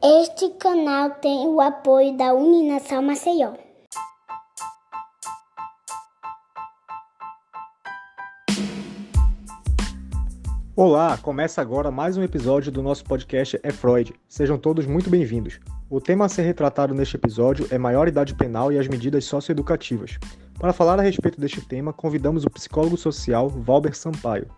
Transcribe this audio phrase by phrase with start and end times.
[0.00, 3.54] Este canal tem o apoio da Uninação Maceió.
[10.76, 14.14] Olá, começa agora mais um episódio do nosso podcast É Freud.
[14.28, 15.58] Sejam todos muito bem-vindos.
[15.90, 20.18] O tema a ser retratado neste episódio é maioridade penal e as medidas socioeducativas.
[20.56, 24.48] Para falar a respeito deste tema, convidamos o psicólogo social Valber Sampaio.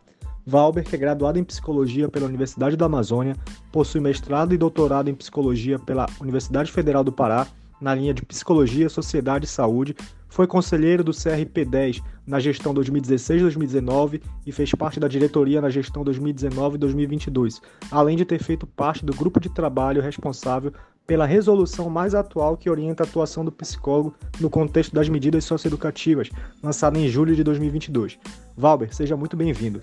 [0.50, 3.36] Valber, que é graduado em psicologia pela Universidade da Amazônia,
[3.70, 7.46] possui mestrado e doutorado em psicologia pela Universidade Federal do Pará,
[7.80, 9.94] na linha de Psicologia, Sociedade e Saúde,
[10.28, 17.60] foi conselheiro do CRP10 na gestão 2016-2019 e fez parte da diretoria na gestão 2019-2022,
[17.88, 20.72] além de ter feito parte do grupo de trabalho responsável
[21.06, 26.28] pela resolução mais atual que orienta a atuação do psicólogo no contexto das medidas socioeducativas,
[26.60, 28.18] lançada em julho de 2022.
[28.56, 29.80] Valber, seja muito bem-vindo.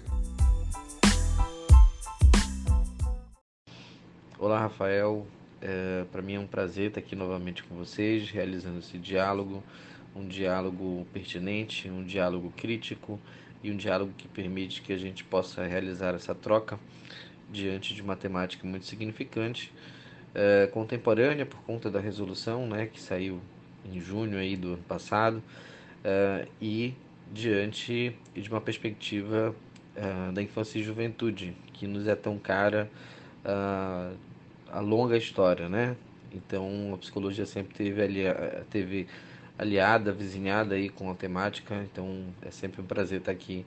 [4.40, 5.26] Olá, Rafael.
[5.60, 9.64] É, Para mim é um prazer estar aqui novamente com vocês, realizando esse diálogo,
[10.16, 13.20] um diálogo pertinente, um diálogo crítico
[13.64, 16.80] e um diálogo que permite que a gente possa realizar essa troca
[17.50, 19.74] diante de uma temática muito significante,
[20.36, 23.42] é, contemporânea por conta da resolução, né, que saiu
[23.84, 25.42] em junho aí do ano passado,
[26.04, 26.94] é, e
[27.34, 29.56] diante de uma perspectiva
[29.96, 32.88] é, da infância e juventude, que nos é tão cara
[33.48, 34.16] uh,
[34.72, 35.96] a longa história, né?
[36.32, 39.08] Então a psicologia sempre teve, alia, teve
[39.58, 43.66] aliada, vizinhada aí com a temática, então é sempre um prazer estar aqui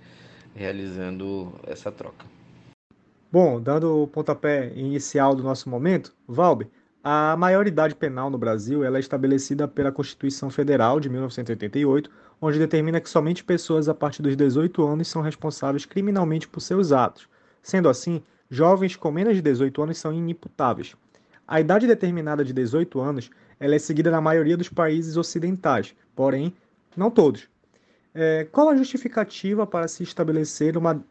[0.55, 2.25] realizando essa troca.
[3.33, 6.69] Bom, dando o pontapé inicial do nosso momento, Valber,
[7.03, 13.01] a maioridade penal no Brasil ela é estabelecida pela Constituição Federal de 1988, onde determina
[13.01, 17.29] que somente pessoas a partir dos 18 anos são responsáveis criminalmente por seus atos.
[17.63, 20.95] Sendo assim, jovens com menos de 18 anos são inimputáveis.
[21.47, 26.55] A idade determinada de 18 anos ela é seguida na maioria dos países ocidentais, porém,
[26.97, 27.49] não todos.
[28.15, 31.05] É, qual a justificativa para se estabelecer uma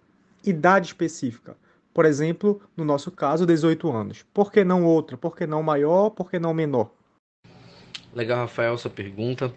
[0.45, 1.55] idade específica?
[1.93, 4.25] Por exemplo, no nosso caso, 18 anos.
[4.33, 5.17] Por que não outra?
[5.17, 6.09] Por que não maior?
[6.09, 6.91] Por que não menor?
[8.13, 9.53] Legal, Rafael, essa pergunta.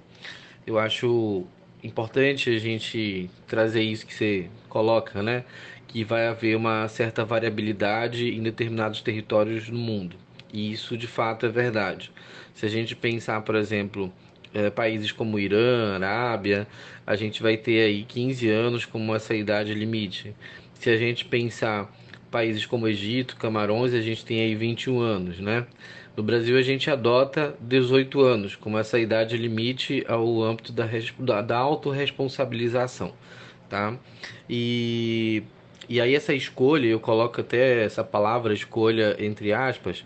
[0.66, 1.44] Eu acho
[1.82, 5.44] importante a gente trazer isso que você coloca, né?
[5.88, 10.16] Que vai haver uma certa variabilidade em determinados territórios no mundo.
[10.52, 12.12] E isso de fato é verdade.
[12.54, 14.12] Se a gente pensar, por exemplo,
[14.54, 16.66] é, países como Irã, Arábia,
[17.06, 20.34] a gente vai ter aí 15 anos como essa idade limite.
[20.74, 21.90] Se a gente pensar
[22.30, 25.66] países como Egito, Camarões, a gente tem aí 21 anos, né?
[26.14, 31.56] No Brasil a gente adota 18 anos como essa idade limite ao âmbito da, da
[31.56, 33.14] autorresponsabilização,
[33.66, 33.96] tá?
[34.48, 35.42] E,
[35.88, 40.04] e aí essa escolha, eu coloco até essa palavra escolha entre aspas,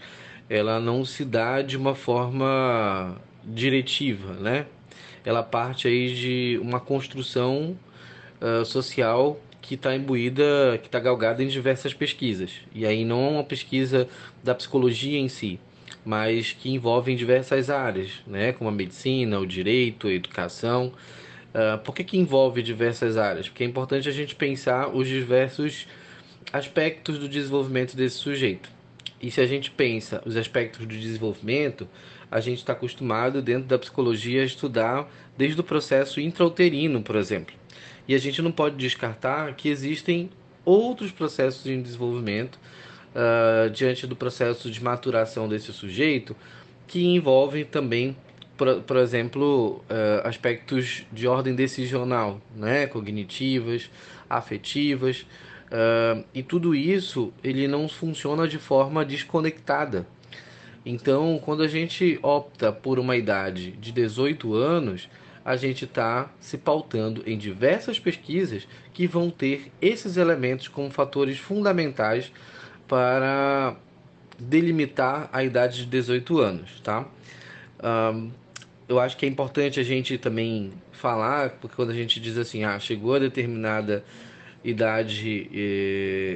[0.48, 4.66] ela não se dá de uma forma diretiva, né?
[5.24, 7.76] Ela parte aí de uma construção
[8.40, 12.52] uh, social que está imbuída, que está galgada em diversas pesquisas.
[12.72, 14.08] E aí não é uma pesquisa
[14.44, 15.58] da psicologia em si,
[16.04, 18.52] mas que envolve diversas áreas, né?
[18.52, 20.92] como a medicina, o direito, a educação.
[21.54, 23.48] Uh, por que, que envolve diversas áreas?
[23.48, 25.86] Porque é importante a gente pensar os diversos
[26.52, 28.70] aspectos do desenvolvimento desse sujeito.
[29.20, 31.88] E se a gente pensa os aspectos do desenvolvimento,
[32.30, 37.54] a gente está acostumado dentro da psicologia a estudar desde o processo intrauterino, por exemplo.
[38.06, 40.30] E a gente não pode descartar que existem
[40.64, 42.58] outros processos em desenvolvimento
[43.16, 46.36] uh, diante do processo de maturação desse sujeito
[46.86, 48.16] que envolvem também,
[48.56, 52.86] por, por exemplo, uh, aspectos de ordem decisional, né?
[52.86, 53.90] cognitivas,
[54.28, 55.26] afetivas.
[55.66, 60.06] Uh, e tudo isso ele não funciona de forma desconectada.
[60.84, 65.08] Então, quando a gente opta por uma idade de 18 anos,
[65.44, 71.38] a gente está se pautando em diversas pesquisas que vão ter esses elementos como fatores
[71.38, 72.30] fundamentais
[72.86, 73.76] para
[74.38, 77.06] delimitar a idade de 18 anos, tá?
[77.82, 78.30] Um,
[78.88, 82.64] eu acho que é importante a gente também falar, porque quando a gente diz assim,
[82.64, 84.04] ah, chegou a determinada
[84.64, 85.48] idade,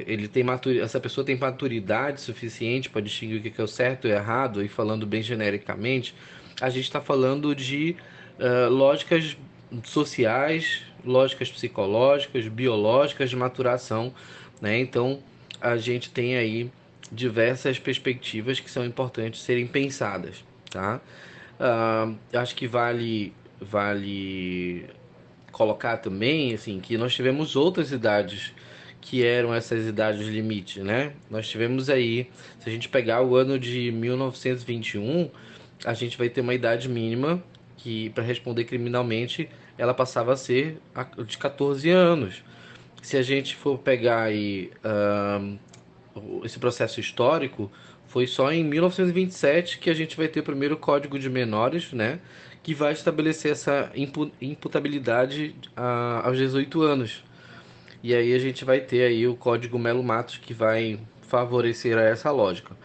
[0.07, 4.07] ele tem maturidade, essa pessoa tem maturidade suficiente para distinguir o que é o certo
[4.07, 6.15] e o errado, e falando bem genericamente,
[6.59, 7.95] a gente está falando de
[8.39, 9.37] uh, lógicas
[9.83, 14.13] sociais, lógicas psicológicas, biológicas de maturação,
[14.61, 14.77] né?
[14.79, 15.19] Então
[15.61, 16.71] a gente tem aí
[17.11, 21.01] diversas perspectivas que são importantes serem pensadas, tá?
[21.59, 24.89] Uh, acho que vale vale
[25.51, 28.53] colocar também assim que nós tivemos outras idades
[28.99, 31.13] que eram essas idades limite, né?
[31.29, 32.29] Nós tivemos aí,
[32.59, 35.29] se a gente pegar o ano de 1921,
[35.83, 37.43] a gente vai ter uma idade mínima
[37.77, 40.79] que para responder criminalmente ela passava a ser
[41.25, 42.43] de 14 anos.
[43.01, 44.71] Se a gente for pegar aí
[46.43, 47.71] esse processo histórico,
[48.07, 52.19] foi só em 1927 que a gente vai ter o primeiro Código de Menores, né?
[52.61, 53.91] Que vai estabelecer essa
[54.41, 55.55] imputabilidade
[56.23, 57.23] aos 18 anos.
[58.03, 62.29] E aí a gente vai ter aí o Código Melo Matos que vai favorecer essa
[62.31, 62.75] lógica.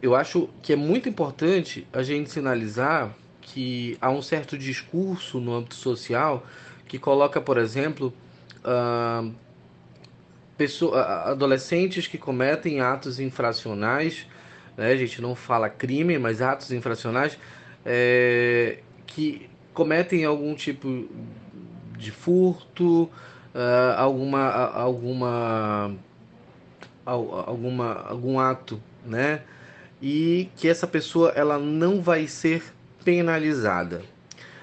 [0.00, 5.54] Eu acho que é muito importante a gente sinalizar que há um certo discurso no
[5.54, 6.46] âmbito social
[6.88, 8.12] que coloca, por exemplo,
[8.64, 9.34] uh,
[10.56, 14.26] pessoa, adolescentes que cometem atos infracionais,
[14.76, 14.92] né?
[14.92, 17.38] a gente não fala crime, mas atos infracionais,
[17.84, 21.08] é, que cometem algum tipo
[21.96, 23.04] de furto,
[23.54, 25.94] uh, alguma, alguma,
[27.04, 29.42] alguma, algum ato, né?
[30.02, 32.62] E que essa pessoa ela não vai ser
[33.04, 34.02] penalizada.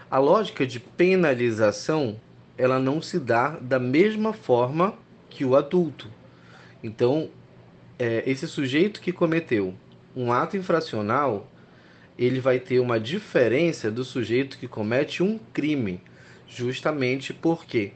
[0.09, 2.17] A lógica de penalização
[2.57, 4.93] ela não se dá da mesma forma
[5.31, 6.07] que o adulto.
[6.83, 7.29] Então,
[7.97, 9.73] é, esse sujeito que cometeu
[10.15, 11.49] um ato infracional,
[12.17, 16.01] ele vai ter uma diferença do sujeito que comete um crime,
[16.47, 17.93] justamente porque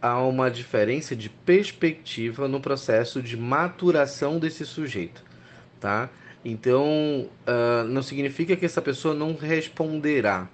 [0.00, 5.24] há uma diferença de perspectiva no processo de maturação desse sujeito,
[5.80, 6.10] tá?
[6.44, 10.48] Então, uh, não significa que essa pessoa não responderá.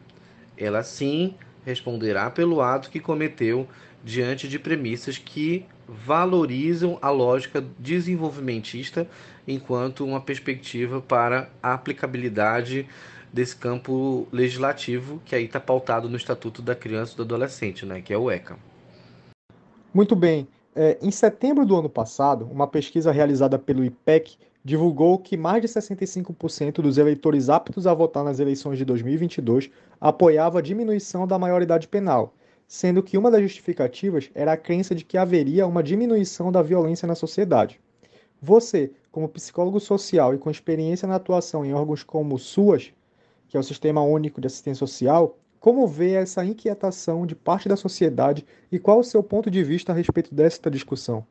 [0.56, 1.34] Ela sim
[1.66, 3.69] responderá pelo ato que cometeu
[4.02, 9.06] diante de premissas que valorizam a lógica desenvolvimentista
[9.46, 12.87] enquanto uma perspectiva para a aplicabilidade
[13.32, 18.00] desse campo legislativo que aí está pautado no Estatuto da Criança e do Adolescente, né,
[18.00, 18.56] que é o ECA.
[19.93, 20.46] Muito bem.
[20.75, 25.69] É, em setembro do ano passado, uma pesquisa realizada pelo IPEC divulgou que mais de
[25.69, 29.70] 65% dos eleitores aptos a votar nas eleições de 2022
[30.00, 32.32] apoiava a diminuição da maioridade penal,
[32.72, 37.06] sendo que uma das justificativas era a crença de que haveria uma diminuição da violência
[37.06, 37.78] na sociedade.
[38.40, 42.90] Você, como psicólogo social e com experiência na atuação em órgãos como o SUAS,
[43.46, 47.76] que é o Sistema Único de Assistência Social, como vê essa inquietação de parte da
[47.76, 51.26] sociedade e qual o seu ponto de vista a respeito desta discussão?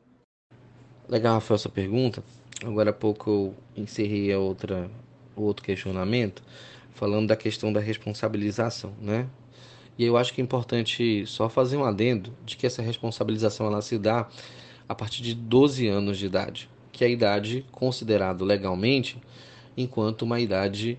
[1.08, 2.22] Legal, Rafael, essa pergunta.
[2.64, 4.88] Agora há pouco eu encerrei a outra,
[5.34, 6.40] outro questionamento
[6.92, 9.26] falando da questão da responsabilização, né?
[9.98, 13.82] E eu acho que é importante só fazer um adendo de que essa responsabilização ela
[13.82, 14.28] se dá
[14.88, 19.18] a partir de 12 anos de idade, que é a idade considerada legalmente
[19.76, 20.98] enquanto uma idade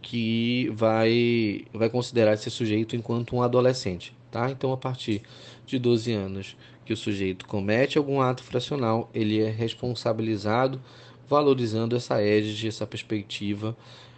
[0.00, 4.50] que vai, vai considerar esse sujeito enquanto um adolescente, tá?
[4.50, 5.22] Então, a partir
[5.66, 10.80] de 12 anos que o sujeito comete algum ato fracional, ele é responsabilizado,
[11.28, 13.76] valorizando essa égide, essa perspectiva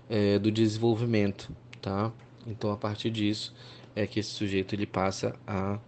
[0.08, 1.50] é, do desenvolvimento,
[1.80, 2.12] tá?
[2.46, 3.54] Então, a partir disso
[3.98, 5.78] é que esse sujeito ele passa a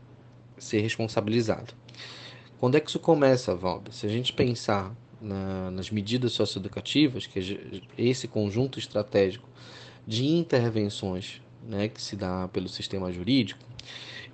[0.58, 1.72] ser responsabilizado.
[2.58, 3.92] Quando é que isso começa, Valber?
[3.92, 9.48] Se a gente pensar na, nas medidas socioeducativas, que é esse conjunto estratégico
[10.06, 13.60] de intervenções né, que se dá pelo sistema jurídico,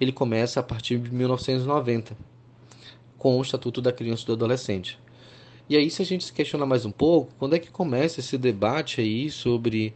[0.00, 2.16] ele começa a partir de 1990,
[3.18, 4.98] com o Estatuto da Criança e do Adolescente.
[5.68, 8.38] E aí, se a gente se questiona mais um pouco, quando é que começa esse
[8.38, 9.94] debate aí sobre,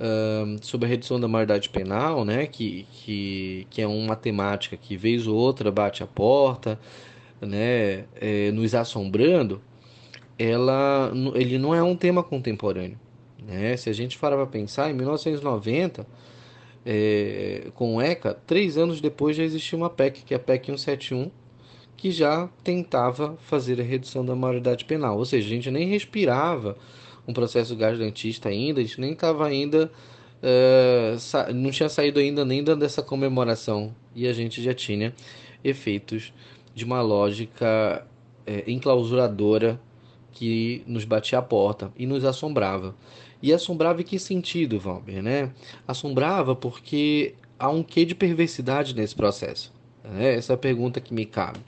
[0.00, 2.46] uh, sobre a redução da maioridade penal, né?
[2.46, 6.78] Que, que, que é uma temática que, vez ou outra, bate a porta,
[7.40, 8.04] né?
[8.20, 9.60] É, nos assombrando,
[10.38, 12.98] ela, ele não é um tema contemporâneo.
[13.46, 13.76] Né?
[13.76, 16.06] Se a gente parar para pensar, em 1990,
[16.84, 20.66] é, com o ECA, três anos depois já existia uma PEC, que é a PEC
[20.66, 21.30] 171,
[21.96, 25.16] que já tentava fazer a redução da maioridade penal.
[25.16, 26.76] Ou seja, a gente nem respirava
[27.26, 29.90] um processo garantista ainda, a gente nem estava ainda.
[30.42, 31.16] É,
[31.54, 35.14] não tinha saído ainda nem dessa comemoração e a gente já tinha
[35.62, 36.34] efeitos
[36.74, 38.06] de uma lógica
[38.46, 39.80] é, enclausuradora
[40.32, 42.94] que nos batia a porta e nos assombrava.
[43.40, 45.52] E assombrava em que sentido, Valber, né?
[45.86, 49.72] Assombrava porque há um quê de perversidade nesse processo.
[50.02, 50.34] Né?
[50.34, 51.60] Essa é a pergunta que me cabe.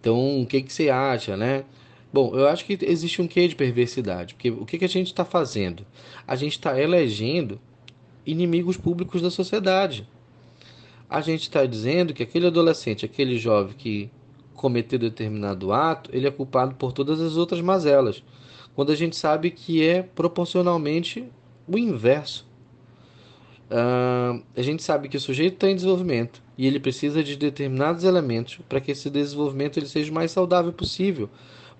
[0.00, 1.64] Então, o que, que você acha, né?
[2.16, 5.08] Bom, eu acho que existe um quê de perversidade, porque o que, que a gente
[5.08, 5.84] está fazendo?
[6.26, 7.60] A gente está elegendo
[8.24, 10.08] inimigos públicos da sociedade.
[11.10, 14.10] A gente está dizendo que aquele adolescente, aquele jovem que
[14.54, 18.24] cometer determinado ato, ele é culpado por todas as outras mazelas,
[18.74, 21.22] quando a gente sabe que é proporcionalmente
[21.68, 22.48] o inverso.
[23.70, 28.04] Uh, a gente sabe que o sujeito está em desenvolvimento, e ele precisa de determinados
[28.04, 31.28] elementos para que esse desenvolvimento ele seja o mais saudável possível,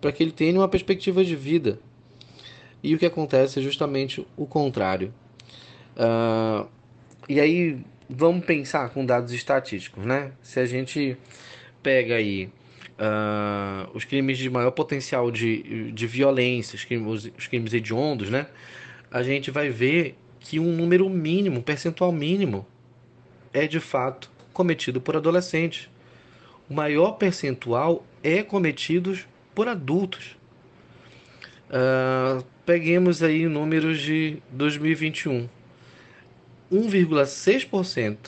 [0.01, 1.79] para que ele tenha uma perspectiva de vida.
[2.83, 5.13] E o que acontece é justamente o contrário.
[5.97, 6.69] Uh,
[7.29, 10.33] e aí vamos pensar com dados estatísticos, né?
[10.43, 11.17] Se a gente
[11.83, 12.51] pega aí
[12.99, 18.47] uh, os crimes de maior potencial de, de violência, os crimes, os crimes hediondos, né?
[19.11, 22.67] A gente vai ver que um número mínimo, um percentual mínimo,
[23.53, 25.89] é de fato cometido por adolescentes.
[26.69, 29.17] O maior percentual é cometido
[29.57, 30.37] por adultos.
[31.71, 35.49] Uh, peguemos aí números de 2021.
[36.71, 38.19] 1,6%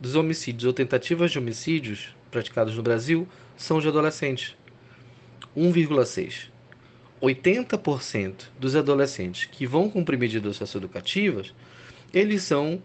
[0.00, 3.26] dos homicídios ou tentativas de homicídios praticados no Brasil
[3.56, 4.56] são de adolescentes.
[5.56, 6.50] 1,6%.
[7.20, 11.52] 80% dos adolescentes que vão cumprir medidas socioeducativas,
[12.14, 12.80] eles são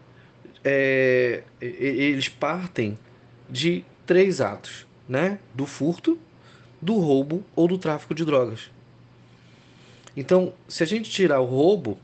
[0.63, 2.97] é, eles partem
[3.47, 5.37] de três atos, né?
[5.53, 6.17] Do furto,
[6.83, 8.69] do roubo ou do tráfico de drogas.
[10.15, 11.97] Então, se a gente tirar o roubo,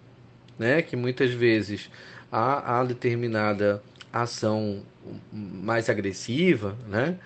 [0.57, 1.89] né, que muitas vezes
[2.31, 4.81] há, há determinada ação
[5.31, 7.19] mais agressiva, né,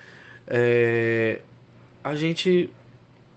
[0.45, 1.41] é,
[2.03, 2.69] a gente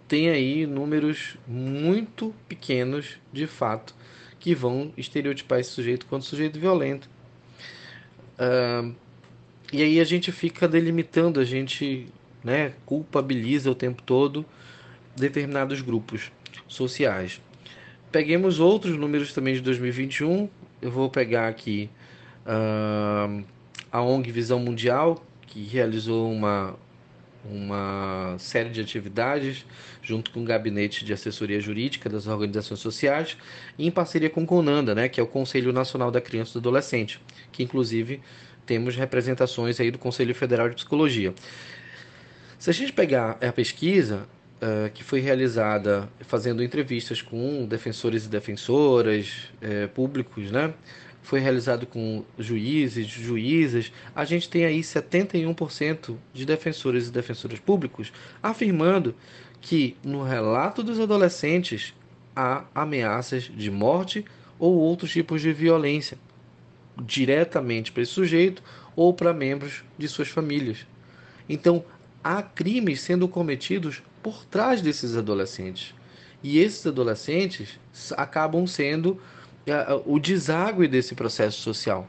[0.08, 3.94] tem aí números muito pequenos, de fato,
[4.38, 7.08] que vão estereotipar esse sujeito quanto sujeito violento.
[8.38, 8.94] Uh,
[9.72, 12.06] e aí a gente fica delimitando, a gente
[12.46, 14.46] né, culpabiliza o tempo todo
[15.16, 16.30] determinados grupos
[16.68, 17.42] sociais.
[18.12, 20.48] Peguemos outros números também de 2021.
[20.80, 21.90] Eu vou pegar aqui
[22.46, 23.44] uh,
[23.90, 26.76] a ONG Visão Mundial, que realizou uma,
[27.44, 29.66] uma série de atividades
[30.00, 33.36] junto com o Gabinete de Assessoria Jurídica das Organizações Sociais,
[33.76, 36.58] em parceria com o CONANDA, né, que é o Conselho Nacional da Criança e do
[36.60, 38.20] Adolescente, que inclusive
[38.64, 41.34] temos representações aí do Conselho Federal de Psicologia.
[42.58, 48.28] Se a gente pegar a pesquisa uh, que foi realizada fazendo entrevistas com defensores e
[48.28, 50.72] defensoras uh, públicos, né?
[51.26, 58.12] foi realizado com juízes, juízes, a gente tem aí 71% de defensores e defensoras públicos
[58.40, 59.12] afirmando
[59.60, 61.92] que no relato dos adolescentes
[62.34, 64.24] há ameaças de morte
[64.56, 66.16] ou outros tipos de violência
[66.96, 68.62] diretamente para esse sujeito
[68.94, 70.86] ou para membros de suas famílias.
[71.48, 71.84] Então,
[72.26, 75.94] há crimes sendo cometidos por trás desses adolescentes.
[76.42, 77.78] E esses adolescentes
[78.16, 82.08] acabam sendo uh, o deságue desse processo social.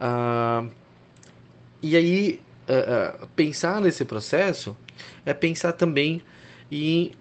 [0.00, 0.70] Uh,
[1.82, 4.76] e aí, uh, pensar nesse processo
[5.24, 6.22] é pensar também
[6.70, 7.12] em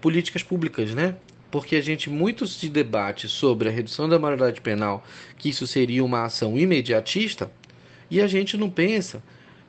[0.00, 1.16] políticas públicas, né?
[1.50, 5.04] Porque a gente muito se debate sobre a redução da maioridade penal,
[5.36, 7.50] que isso seria uma ação imediatista,
[8.10, 9.22] e a gente não pensa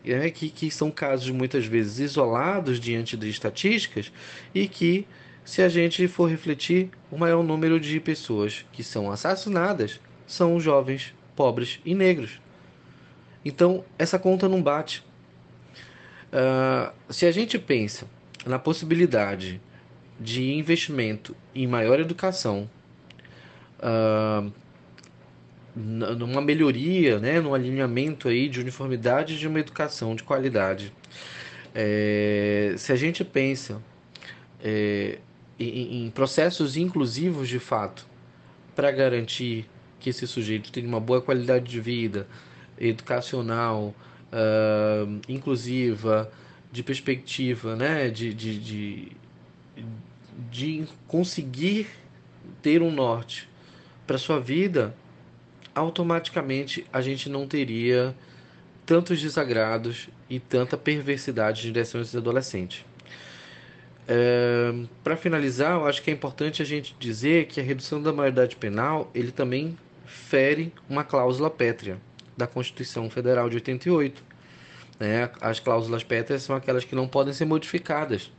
[0.06, 4.12] né, que, que são casos muitas vezes isolados diante de estatísticas
[4.54, 5.08] e que
[5.44, 11.14] se a gente for refletir, o maior número de pessoas que são assassinadas são jovens,
[11.36, 12.42] pobres e negros.
[13.44, 15.04] Então, essa conta não bate.
[16.34, 18.08] Uh, se a gente pensa
[18.44, 19.62] na possibilidade
[20.20, 22.68] de investimento em maior educação,
[23.80, 24.52] uh,
[25.76, 30.94] numa melhoria, né, num alinhamento aí de uniformidade de uma educação de qualidade,
[31.74, 33.82] é, se a gente pensa
[34.64, 35.20] é,
[35.60, 38.08] em, em processos inclusivos de fato
[38.76, 39.66] para garantir
[40.00, 42.28] que esse sujeito tenha uma boa qualidade de vida
[42.78, 43.94] educacional,
[44.32, 46.32] uh, inclusiva,
[46.72, 49.12] de perspectiva, né, de, de, de,
[50.52, 51.88] de conseguir
[52.62, 53.50] ter um norte
[54.06, 54.94] para sua vida,
[55.76, 58.16] automaticamente a gente não teria
[58.86, 62.86] tantos desagrados e tanta perversidade de direção a adolescentes.
[64.08, 68.14] É, para finalizar, eu acho que é importante a gente dizer que a redução da
[68.14, 71.98] maioridade penal ele também fere uma cláusula pétrea
[72.38, 74.24] da Constituição Federal de 88.
[75.00, 75.30] Né?
[75.42, 78.32] As cláusulas pétreas são aquelas que não podem ser modificadas.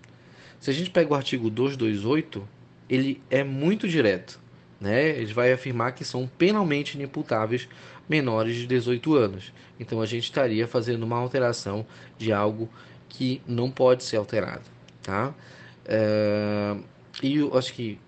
[0.61, 2.49] Se a gente pega o artigo 228,
[2.88, 4.40] ele é muito direto.
[4.80, 5.11] Né?
[5.11, 7.68] Ele vai afirmar que são penalmente inimputáveis
[8.09, 9.52] menores de 18 anos.
[9.78, 11.87] Então a gente estaria fazendo uma alteração
[12.18, 12.68] de algo
[13.09, 14.64] que não pode ser alterado.
[15.02, 15.35] Tá?
[15.85, 16.76] É,
[17.23, 17.99] e eu acho que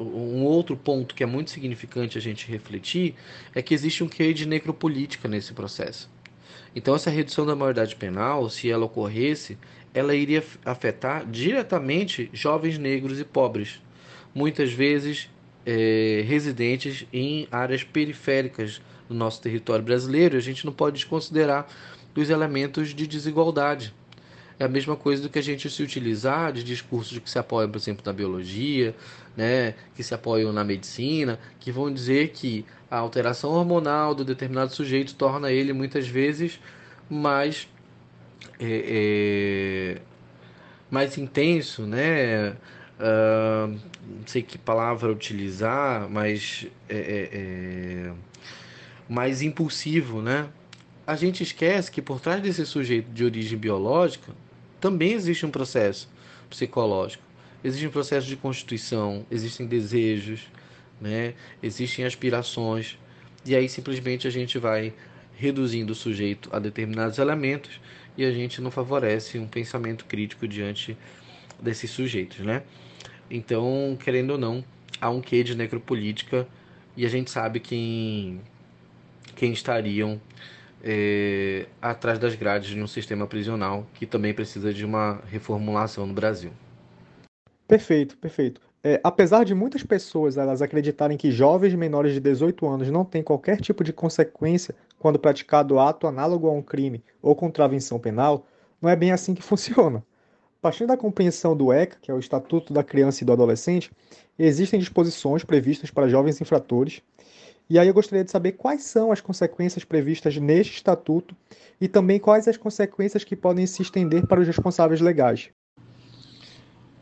[0.00, 3.14] um outro ponto que é muito significante a gente refletir
[3.54, 6.08] é que existe um quê de necropolítica nesse processo.
[6.74, 9.58] Então, essa redução da maioridade penal, se ela ocorresse,
[9.92, 13.82] ela iria afetar diretamente jovens negros e pobres,
[14.34, 15.28] muitas vezes
[15.70, 20.34] é, residentes em áreas periféricas do nosso território brasileiro.
[20.34, 21.66] A gente não pode desconsiderar
[22.14, 23.94] dos elementos de desigualdade.
[24.58, 27.70] É a mesma coisa do que a gente se utilizar de discursos que se apoiam,
[27.70, 28.96] por exemplo, na biologia,
[29.36, 34.74] né, que se apoiam na medicina, que vão dizer que a alteração hormonal do determinado
[34.74, 36.58] sujeito torna ele muitas vezes
[37.10, 37.68] mais
[38.58, 40.00] é, é,
[40.90, 42.56] mais intenso, né?
[42.98, 48.12] Uh, não sei que palavra utilizar, mas é, é, é,
[49.08, 50.48] mais impulsivo, né?
[51.06, 54.32] A gente esquece que por trás desse sujeito de origem biológica
[54.80, 56.08] também existe um processo
[56.48, 57.22] psicológico,
[57.64, 60.48] existe um processo de constituição, existem desejos,
[61.00, 61.34] né?
[61.62, 62.98] Existem aspirações
[63.44, 64.92] e aí simplesmente a gente vai
[65.36, 67.80] reduzindo o sujeito a determinados elementos
[68.16, 70.96] e a gente não favorece um pensamento crítico diante
[71.60, 72.62] desses sujeitos, né?
[73.30, 74.64] Então, querendo ou não,
[75.00, 76.46] há um quê de necropolítica
[76.96, 78.40] e a gente sabe quem,
[79.36, 80.20] quem estariam
[80.82, 86.14] é, atrás das grades de um sistema prisional que também precisa de uma reformulação no
[86.14, 86.50] Brasil.
[87.66, 88.60] Perfeito, perfeito.
[88.82, 93.22] É, apesar de muitas pessoas elas acreditarem que jovens menores de 18 anos não têm
[93.22, 98.46] qualquer tipo de consequência quando praticado ato análogo a um crime ou contravenção penal,
[98.80, 100.02] não é bem assim que funciona.
[100.68, 103.90] Partindo da compreensão do ECA, que é o Estatuto da Criança e do Adolescente,
[104.38, 107.00] existem disposições previstas para jovens infratores.
[107.70, 111.34] E aí eu gostaria de saber quais são as consequências previstas neste estatuto
[111.80, 115.48] e também quais as consequências que podem se estender para os responsáveis legais.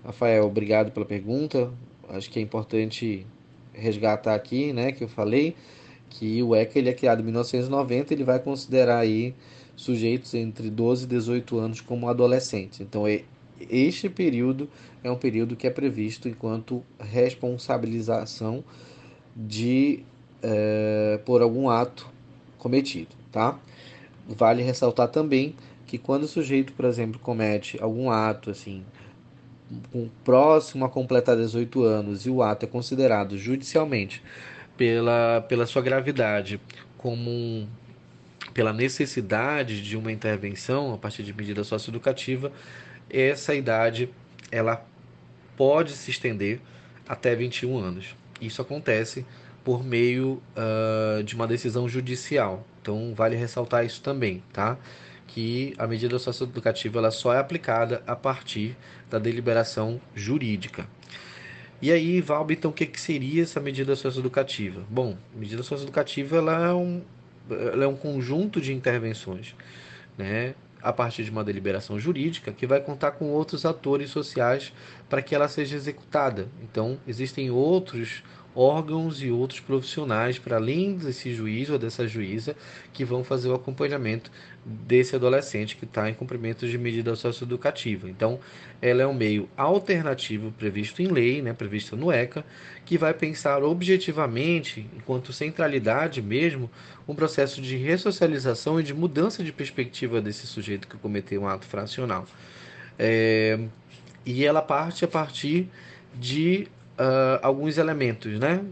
[0.05, 1.73] Rafael, obrigado pela pergunta.
[2.09, 3.27] Acho que é importante
[3.73, 5.57] resgatar aqui, né, que eu falei
[6.09, 9.35] que o ECA ele é criado em 1990, ele vai considerar aí
[9.75, 12.81] sujeitos entre 12 e 18 anos como adolescentes.
[12.81, 13.25] Então, é,
[13.61, 14.69] este período
[15.03, 18.65] é um período que é previsto enquanto responsabilização
[19.35, 20.03] de
[20.43, 22.09] é, por algum ato
[22.59, 23.59] cometido, tá?
[24.29, 25.55] Vale ressaltar também
[25.87, 28.85] que quando o sujeito, por exemplo, comete algum ato assim
[30.25, 34.23] próximo a completar 18 anos e o ato é considerado judicialmente
[34.77, 36.61] pela, pela sua gravidade
[36.99, 37.67] como um,
[38.53, 42.53] pela necessidade de uma intervenção a partir de medida socioeducativa,
[43.11, 44.09] essa idade
[44.51, 44.85] ela
[45.57, 46.61] pode se estender
[47.09, 48.17] até 21 anos.
[48.41, 49.25] Isso acontece
[49.65, 52.65] por meio uh, de uma decisão judicial.
[52.81, 54.77] Então vale ressaltar isso também, tá?
[55.27, 58.77] Que a medida socioeducativa ela só é aplicada a partir
[59.11, 60.87] da deliberação jurídica.
[61.81, 64.83] E aí, Valb, então o que, que seria essa medida socioeducativa?
[64.89, 67.03] Bom, medida socioeducativa ela é, um,
[67.51, 69.55] ela é um conjunto de intervenções,
[70.17, 70.55] né?
[70.87, 74.73] A partir de uma deliberação jurídica que vai contar com outros atores sociais
[75.09, 76.47] para que ela seja executada.
[76.63, 78.23] Então, existem outros
[78.57, 82.57] órgãos e outros profissionais, para além desse juiz ou dessa juíza,
[82.93, 84.31] que vão fazer o acompanhamento
[84.65, 88.09] desse adolescente que está em cumprimento de medida socioeducativa.
[88.09, 88.41] Então,
[88.81, 92.45] ela é um meio alternativo previsto em lei, né, previsto no ECA,
[92.85, 96.71] que vai pensar objetivamente, enquanto centralidade mesmo,
[97.07, 101.67] um processo de ressocialização e de mudança de perspectiva desse sujeito que cometeu um ato
[101.67, 102.27] fracional.
[102.99, 103.61] É,
[104.25, 105.69] e ela parte a partir
[106.19, 106.67] de
[106.99, 108.65] uh, alguns elementos, né?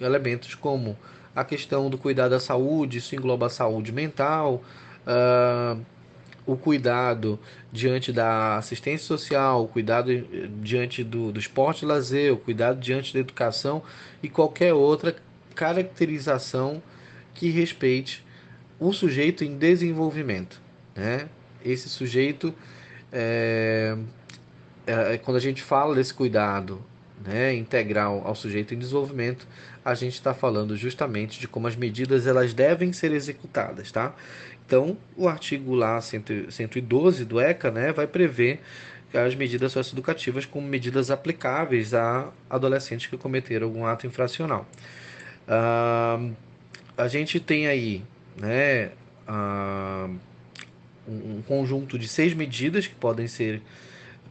[0.00, 0.96] Elementos como
[1.34, 4.62] a questão do cuidado da saúde, isso engloba a saúde mental,
[5.06, 5.80] uh,
[6.44, 7.38] o cuidado
[7.70, 10.10] diante da assistência social, o cuidado
[10.60, 13.82] diante do, do esporte e lazer, o cuidado diante da educação
[14.22, 15.14] e qualquer outra
[15.54, 16.82] caracterização
[17.34, 18.24] que respeite
[18.78, 20.60] o sujeito em desenvolvimento.
[20.94, 21.28] Né?
[21.64, 22.52] Esse sujeito,
[23.12, 23.96] é,
[24.86, 26.84] é, quando a gente fala desse cuidado
[27.24, 29.46] né, integral ao sujeito em desenvolvimento,
[29.84, 34.14] a gente está falando justamente de como as medidas elas devem ser executadas, tá?
[34.66, 38.60] Então, o artigo lá 112 do ECA, né, vai prever
[39.12, 44.66] as medidas socioeducativas como medidas aplicáveis a adolescentes que cometeram algum ato infracional.
[45.46, 46.32] Uh,
[46.96, 48.02] a gente tem aí,
[48.40, 48.92] né,
[49.28, 50.16] uh,
[51.06, 53.60] um conjunto de seis medidas que podem ser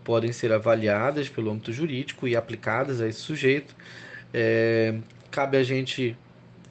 [0.04, 3.76] podem ser avaliadas pelo âmbito jurídico e aplicadas a esse sujeito.
[4.34, 4.96] É,
[5.30, 6.18] cabe a gente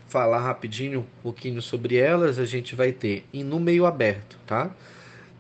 [0.09, 2.39] falar rapidinho um pouquinho sobre elas.
[2.39, 4.71] A gente vai ter em no meio aberto, tá?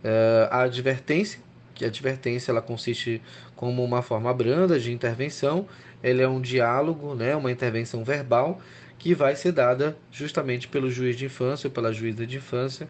[0.02, 1.40] É, a advertência,
[1.74, 3.20] que a advertência ela consiste
[3.56, 5.66] como uma forma branda de intervenção.
[6.02, 8.60] Ela é um diálogo, né, uma intervenção verbal
[8.98, 12.86] que vai ser dada justamente pelo juiz de infância ou pela juíza de infância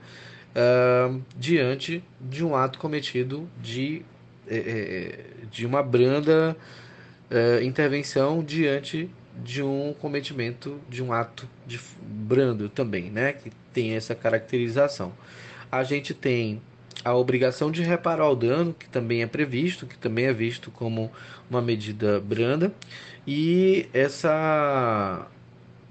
[0.51, 4.03] uh, diante de um ato cometido de
[5.51, 6.57] de uma branda
[7.31, 9.09] é, intervenção diante
[9.43, 15.13] de um cometimento de um ato de brando também, né, que tem essa caracterização.
[15.71, 16.61] A gente tem
[17.05, 21.11] a obrigação de reparar o dano, que também é previsto, que também é visto como
[21.49, 22.73] uma medida branda,
[23.27, 25.27] e essa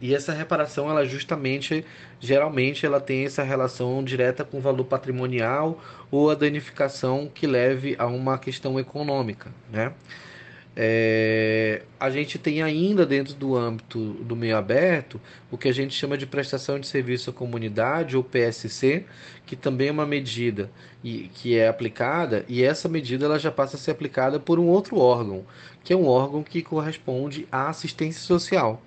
[0.01, 1.85] e essa reparação ela justamente
[2.19, 7.95] geralmente ela tem essa relação direta com o valor patrimonial ou a danificação que leve
[7.99, 9.93] a uma questão econômica, né?
[10.81, 15.19] É, a gente tem ainda dentro do âmbito do meio aberto
[15.51, 19.03] o que a gente chama de prestação de serviço à comunidade ou PSC,
[19.45, 20.71] que também é uma medida
[21.03, 24.67] e, que é aplicada e essa medida ela já passa a ser aplicada por um
[24.67, 25.43] outro órgão,
[25.83, 28.81] que é um órgão que corresponde à assistência social.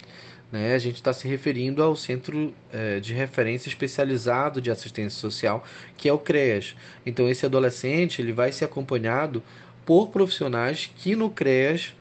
[0.52, 0.74] Né?
[0.74, 5.64] A gente está se referindo ao Centro é, de Referência Especializado de Assistência Social,
[5.96, 6.76] que é o CREAS.
[7.06, 9.42] Então, esse adolescente ele vai ser acompanhado
[9.86, 11.94] por profissionais que no CREAS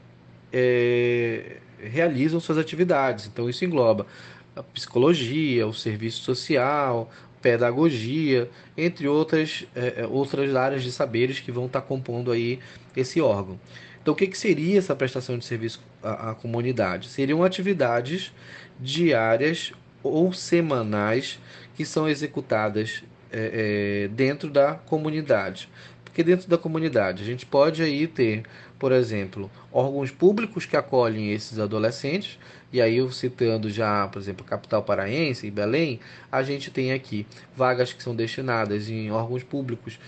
[0.52, 3.26] é, realizam suas atividades.
[3.26, 4.06] Então, isso engloba
[4.54, 7.10] a psicologia, o serviço social,
[7.42, 12.60] pedagogia, entre outras, é, outras áreas de saberes que vão estar compondo aí
[12.96, 13.58] esse órgão.
[14.00, 17.08] Então, o que, que seria essa prestação de serviço à, à comunidade?
[17.08, 18.32] Seriam atividades
[18.80, 21.38] diárias ou semanais
[21.76, 25.68] que são executadas é, é, dentro da comunidade.
[26.04, 28.42] Porque dentro da comunidade a gente pode aí ter,
[28.82, 32.36] por exemplo, órgãos públicos que acolhem esses adolescentes,
[32.72, 36.00] e aí eu citando já, por exemplo, capital paraense e Belém,
[36.32, 40.00] a gente tem aqui vagas que são destinadas em órgãos públicos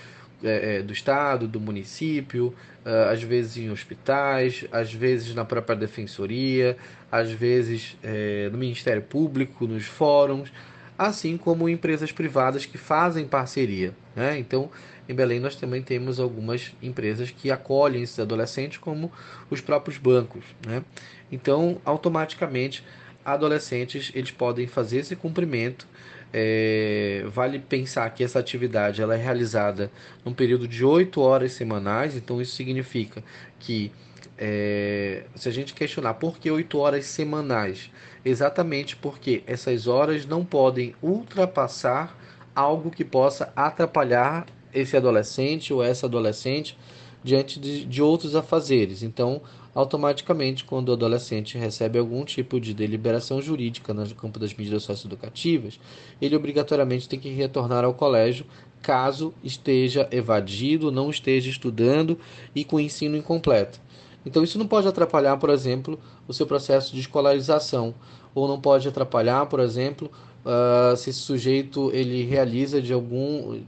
[0.43, 2.53] é, é do estado, do município,
[2.85, 6.77] é, às vezes em hospitais, às vezes na própria defensoria,
[7.13, 10.53] às vezes é, no Ministério Público, nos fóruns,
[10.99, 13.95] assim como empresas privadas que fazem parceria.
[14.17, 14.37] Né?
[14.37, 14.69] Então,
[15.09, 19.13] em Belém nós também temos algumas empresas que acolhem esses adolescentes, como
[19.51, 20.45] os próprios bancos.
[20.67, 20.83] Né?
[21.31, 22.85] Então, automaticamente,
[23.25, 25.87] adolescentes eles podem fazer esse cumprimento.
[26.33, 29.91] É, vale pensar que essa atividade ela é realizada
[30.25, 33.23] num período de 8 horas semanais, então isso significa
[33.61, 33.93] que
[34.37, 37.89] é, se a gente questionar por que 8 horas semanais,
[38.25, 42.19] exatamente porque essas horas não podem ultrapassar
[42.53, 46.77] algo que possa atrapalhar esse adolescente ou essa adolescente
[47.23, 49.03] diante de, de outros afazeres.
[49.03, 49.41] Então,
[49.75, 55.81] automaticamente, quando o adolescente recebe algum tipo de deliberação jurídica no campo das medidas socioeducativas,
[56.21, 58.45] ele obrigatoriamente tem que retornar ao colégio
[58.83, 62.19] caso esteja evadido, não esteja estudando
[62.55, 63.81] e com ensino incompleto.
[64.27, 67.95] Então, isso não pode atrapalhar, por exemplo, o seu processo de escolarização,
[68.35, 70.11] ou não pode atrapalhar, por exemplo,
[70.45, 73.61] uh, se esse sujeito ele realiza de algum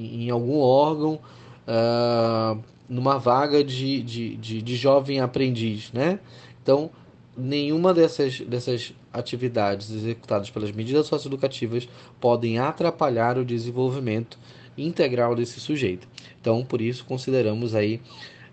[0.00, 1.20] em algum órgão
[1.66, 6.18] uh, numa vaga de, de, de, de, jovem aprendiz, né?
[6.62, 6.90] Então,
[7.36, 11.88] nenhuma dessas, dessas atividades executadas pelas medidas socioeducativas
[12.20, 14.38] podem atrapalhar o desenvolvimento
[14.76, 16.08] integral desse sujeito.
[16.40, 18.00] Então, por isso, consideramos aí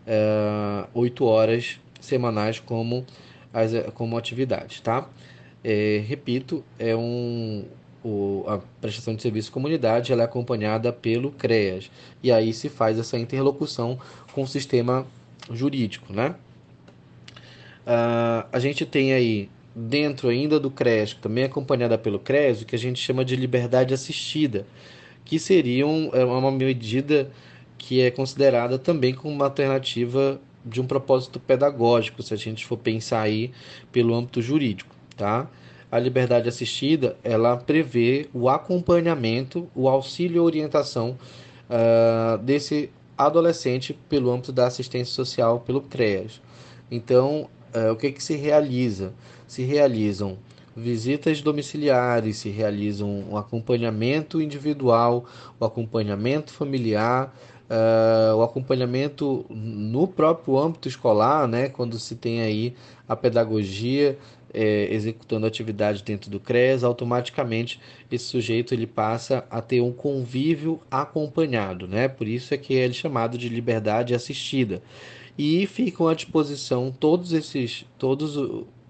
[0.06, 3.06] uh, oito horas semanais como,
[3.54, 5.08] as, como atividade, tá?
[5.64, 7.66] É, repito, é um,
[8.08, 11.92] o, a prestação de serviço comunidade ela é acompanhada pelo CREAS.
[12.24, 14.00] E aí se faz essa interlocução
[14.32, 15.06] com o sistema
[15.52, 16.14] jurídico.
[16.14, 16.34] Né?
[17.86, 22.76] Uh, a gente tem aí, dentro ainda do CREAS, também acompanhada pelo CREAS, o que
[22.76, 24.66] a gente chama de liberdade assistida,
[25.26, 27.30] que seria um, é uma medida
[27.78, 32.78] que é considerada também como uma alternativa de um propósito pedagógico, se a gente for
[32.78, 33.52] pensar aí
[33.92, 35.50] pelo âmbito jurídico, tá?
[35.92, 41.18] A liberdade assistida ela prevê o acompanhamento, o auxílio e orientação
[41.70, 46.42] uh, desse adolescente pelo âmbito da assistência social pelo CREAS.
[46.92, 49.14] Então, uh, o que, que se realiza?
[49.48, 50.38] Se realizam
[50.76, 55.26] visitas domiciliares, se realizam um acompanhamento individual,
[55.60, 57.34] o acompanhamento familiar,
[57.68, 62.76] uh, o acompanhamento no próprio âmbito escolar, né, quando se tem aí
[63.08, 64.18] a pedagogia
[64.54, 67.80] é, executando atividade dentro do CRES, automaticamente
[68.12, 72.08] esse sujeito ele passa a ter um convívio acompanhado, né?
[72.08, 74.82] Por isso é que ele é chamado de liberdade assistida.
[75.38, 78.36] E ficam à disposição todos esses, todos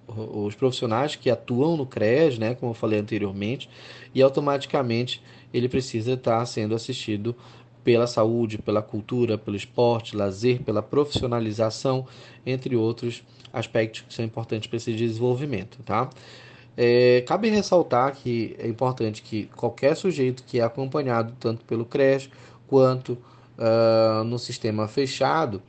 [0.08, 3.70] os profissionais que atuam no CRES, né, como eu falei anteriormente,
[4.16, 5.22] e automaticamente
[5.54, 7.36] ele precisa estar sendo assistido
[7.84, 12.06] pela saúde, pela cultura, pelo esporte, lazer, pela profissionalização,
[12.46, 16.10] entre outros aspectos que são importantes para esse desenvolvimento, tá?
[16.76, 22.30] É, cabe ressaltar que é importante que qualquer sujeito que é acompanhado tanto pelo CRES
[22.68, 23.18] quanto
[23.58, 25.62] uh, no sistema fechado,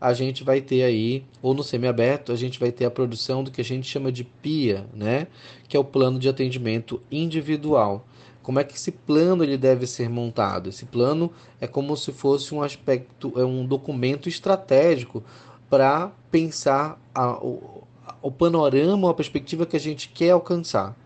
[0.00, 3.50] a gente vai ter aí, ou no semiaberto, a gente vai ter a produção do
[3.50, 5.26] que a gente chama de PIA, né?
[5.68, 8.06] que é o plano de atendimento individual.
[8.42, 10.68] como é que esse plano ele deve ser montado?
[10.68, 15.24] Esse plano é como se fosse um aspecto, é um documento estratégico
[15.68, 17.82] para pensar a, o,
[18.22, 20.96] o panorama, a perspectiva que a gente quer alcançar.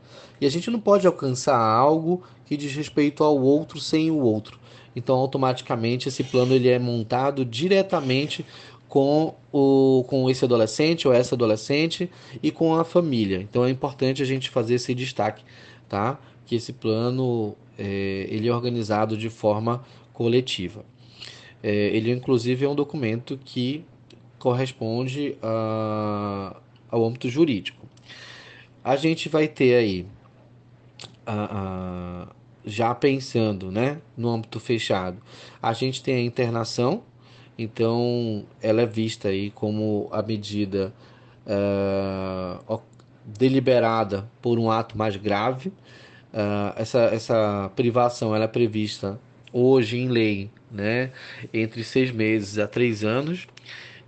[0.41, 4.59] E a gente não pode alcançar algo que diz respeito ao outro sem o outro.
[4.95, 8.45] Então, automaticamente, esse plano ele é montado diretamente
[8.89, 12.11] com, o, com esse adolescente ou essa adolescente
[12.43, 13.41] e com a família.
[13.41, 15.45] Então, é importante a gente fazer esse destaque,
[15.89, 16.19] tá?
[16.45, 20.85] Que esse plano é, ele é organizado de forma coletiva.
[21.63, 23.85] É, ele, inclusive, é um documento que
[24.41, 26.57] corresponde a,
[26.91, 27.87] ao âmbito jurídico.
[28.83, 30.07] A gente vai ter aí
[31.25, 35.19] a, a já pensando né, no âmbito fechado,
[35.63, 37.03] a gente tem a internação,
[37.59, 40.93] então ela é vista aí como a medida
[41.47, 42.81] uh,
[43.25, 45.69] deliberada por um ato mais grave.
[46.33, 49.19] Uh, essa, essa privação ela é prevista
[49.53, 51.11] hoje em lei né,
[51.53, 53.49] entre seis meses a três anos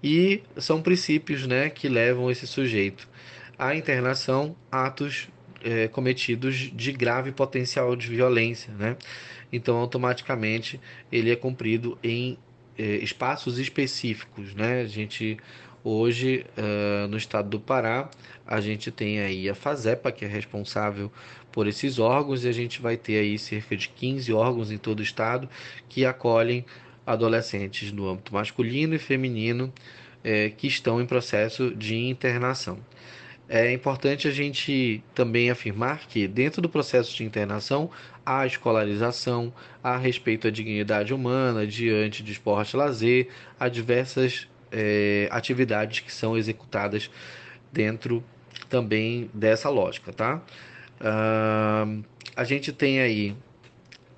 [0.03, 3.09] e são princípios né, que levam esse sujeito
[3.59, 5.29] à internação, atos
[5.63, 8.97] é, cometidos de grave potencial de violência, né?
[9.53, 12.39] Então, automaticamente, ele é cumprido em
[12.77, 14.81] é, espaços específicos, né?
[14.81, 15.39] A gente
[15.85, 18.09] hoje uh, no estado do Pará
[18.47, 21.11] a gente tem aí a Fazepa que é responsável
[21.51, 25.01] por esses órgãos e a gente vai ter aí cerca de 15 órgãos em todo
[25.01, 25.49] o estado
[25.89, 26.65] que acolhem
[27.07, 29.73] adolescentes no âmbito masculino e feminino
[30.23, 32.79] é, que estão em processo de internação.
[33.49, 37.91] É importante a gente também afirmar que, dentro do processo de internação,
[38.25, 46.01] há escolarização, há respeito à dignidade humana, diante de esporte lazer, há diversas é, atividades
[46.01, 47.11] que são executadas
[47.71, 48.25] dentro
[48.69, 50.41] também dessa lógica, tá?
[51.01, 52.03] Uh,
[52.35, 53.37] a gente tem aí,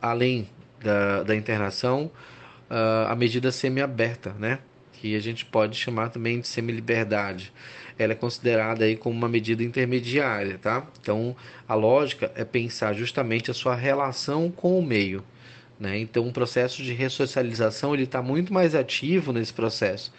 [0.01, 0.49] além
[0.81, 2.11] da, da internação,
[2.70, 4.59] uh, a medida semi-aberta, né?
[4.92, 7.53] Que a gente pode chamar também de semi-liberdade
[7.98, 10.87] ela é considerada aí como uma medida intermediária, tá?
[11.00, 15.22] Então, a lógica é pensar justamente a sua relação com o meio,
[15.79, 15.98] né?
[15.98, 20.12] Então, o processo de ressocialização ele está muito mais ativo nesse processo,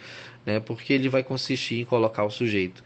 [0.44, 0.58] né?
[0.60, 2.82] Porque ele vai consistir em colocar o sujeito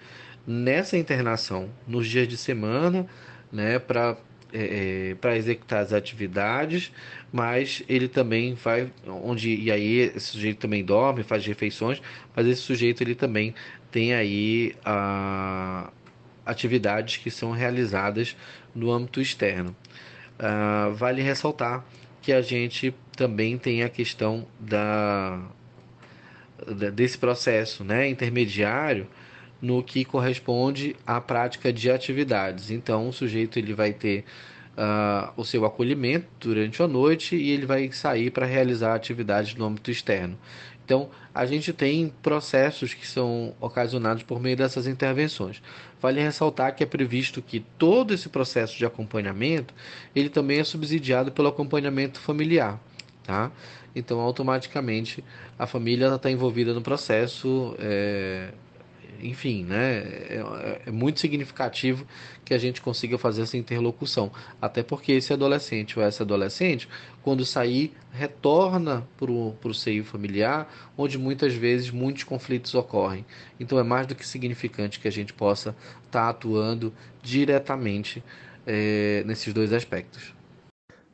[0.46, 3.06] nessa internação nos dias de semana,
[3.52, 3.78] né?
[3.78, 4.16] Para
[4.52, 6.92] é, é para executar as atividades,
[7.32, 12.00] mas ele também vai onde e aí esse sujeito também dorme, faz refeições,
[12.34, 13.54] mas esse sujeito ele também
[13.90, 15.90] tem aí a,
[16.44, 18.36] atividades que são realizadas
[18.74, 19.74] no âmbito externo.
[20.38, 21.84] Uh, vale ressaltar
[22.22, 25.40] que a gente também tem a questão da,
[26.66, 29.06] da, desse processo né, intermediário
[29.60, 32.70] no que corresponde à prática de atividades.
[32.70, 34.24] Então, o sujeito ele vai ter
[34.76, 39.66] uh, o seu acolhimento durante a noite e ele vai sair para realizar atividades no
[39.66, 40.38] âmbito externo.
[40.84, 45.62] Então, a gente tem processos que são ocasionados por meio dessas intervenções.
[46.00, 49.72] Vale ressaltar que é previsto que todo esse processo de acompanhamento,
[50.16, 52.80] ele também é subsidiado pelo acompanhamento familiar,
[53.22, 53.52] tá?
[53.94, 55.22] Então, automaticamente,
[55.56, 58.48] a família está envolvida no processo é,
[59.22, 62.06] enfim, né, é, é, muito significativo
[62.44, 64.30] que a gente consiga fazer essa interlocução.
[64.60, 66.88] Até porque esse adolescente ou essa adolescente,
[67.22, 73.24] quando sair, retorna para o seio familiar, onde muitas vezes muitos conflitos ocorrem.
[73.58, 75.70] Então é mais do que significante que a gente possa
[76.06, 78.22] estar tá atuando diretamente
[78.66, 80.34] é, nesses dois aspectos.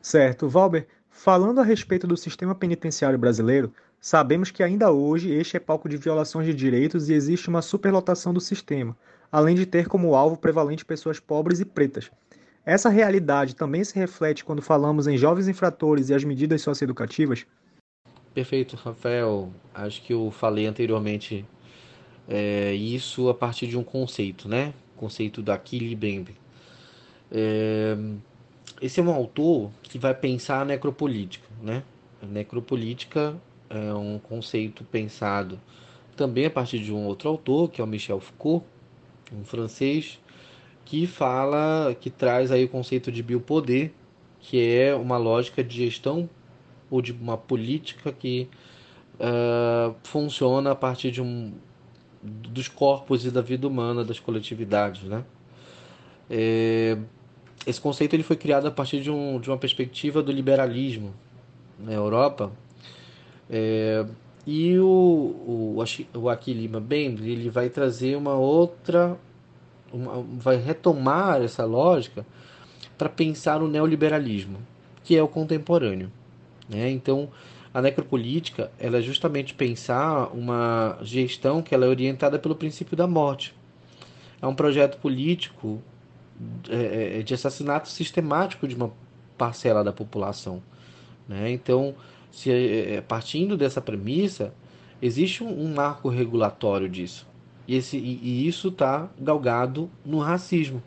[0.01, 0.49] Certo.
[0.49, 3.73] Valber, falando a respeito do sistema penitenciário brasileiro,
[4.07, 8.33] Sabemos que ainda hoje este é palco de violações de direitos e existe uma superlotação
[8.33, 8.97] do sistema,
[9.33, 12.09] além de ter como alvo prevalente pessoas pobres e pretas.
[12.65, 17.45] Essa realidade também se reflete quando falamos em jovens infratores e as medidas socioeducativas?
[18.33, 19.51] Perfeito, Rafael.
[19.75, 21.45] Acho que eu falei anteriormente
[22.29, 24.73] é, isso a partir de um conceito, né?
[24.95, 26.37] O conceito da Kili Bembe.
[27.33, 27.97] É,
[28.81, 31.83] esse é um autor que vai pensar a necropolítica, né?
[32.23, 33.37] A necropolítica
[33.69, 35.61] é um conceito pensado
[36.17, 38.65] também a partir de um outro autor, que é o Michel Foucault,
[39.33, 40.19] um francês,
[40.85, 43.93] que fala, que traz aí o conceito de biopoder,
[44.41, 46.29] que é uma lógica de gestão
[46.91, 48.49] ou de uma política que
[49.15, 51.53] uh, funciona a partir de um
[52.23, 55.25] dos corpos e da vida humana das coletividades, né?
[56.29, 56.97] É,
[57.67, 61.15] esse conceito ele foi criado a partir de, um, de uma perspectiva do liberalismo
[61.79, 62.53] na Europa
[63.51, 64.05] é,
[64.47, 69.19] e o, o, o Aki Lima ele vai trazer uma outra,
[69.93, 72.25] uma, vai retomar essa lógica
[72.97, 74.59] para pensar o neoliberalismo.
[75.03, 76.11] que é o contemporâneo.
[76.69, 76.91] Né?
[76.91, 77.29] Então,
[77.73, 83.07] a necropolítica ela é justamente pensar uma gestão que ela é orientada pelo princípio da
[83.07, 83.55] morte.
[84.41, 85.81] É um projeto político
[86.69, 88.93] é, é de assassinato sistemático de uma
[89.37, 90.63] parcela da população.
[91.29, 91.51] Né?
[91.51, 91.95] Então,
[92.37, 94.53] se é, é, partindo dessa premissa,
[95.01, 97.27] existe um, um marco regulatório disso.
[97.67, 100.83] E, esse, e, e isso está galgado no racismo.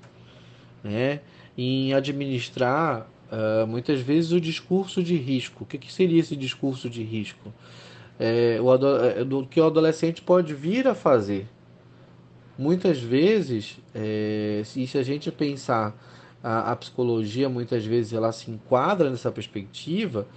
[0.83, 1.21] Né?
[1.57, 5.63] Em administrar uh, muitas vezes o discurso de risco.
[5.63, 7.51] O que, que seria esse discurso de risco?
[8.19, 8.71] É, o,
[9.03, 11.47] é, do que o adolescente pode vir a fazer.
[12.59, 15.99] Muitas vezes, é, se, se a gente pensar
[16.43, 20.27] a, a, psicologia, muitas vezes ela se enquadra nessa perspectiva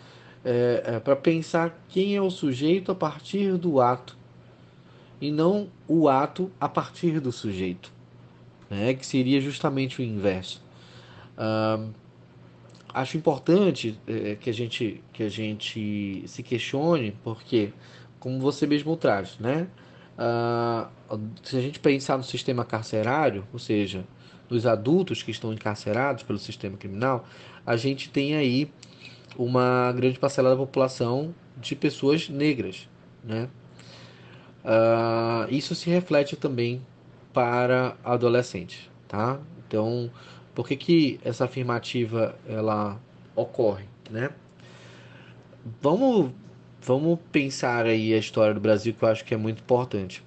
[0.44, 4.16] é, é para pensar quem é o sujeito a partir do ato
[5.20, 7.92] e não o ato a partir do sujeito,
[8.68, 8.94] né?
[8.94, 10.62] que seria justamente o inverso.
[11.38, 11.92] Uh,
[12.92, 17.72] acho importante é, que, a gente, que a gente se questione, porque,
[18.18, 19.68] como você mesmo traz, né?
[20.18, 24.04] Uh, se a gente pensar no sistema carcerário, ou seja,
[24.50, 27.26] nos adultos que estão encarcerados pelo sistema criminal,
[27.64, 28.70] a gente tem aí
[29.36, 32.88] uma grande parcela da população de pessoas negras,
[33.24, 33.48] né?
[34.64, 36.80] Uh, isso se reflete também
[37.32, 39.40] para adolescentes, tá?
[39.66, 40.10] Então,
[40.54, 43.00] por que, que essa afirmativa ela
[43.34, 44.30] ocorre, né?
[45.80, 46.30] Vamos,
[46.80, 50.22] vamos pensar aí a história do Brasil que eu acho que é muito importante.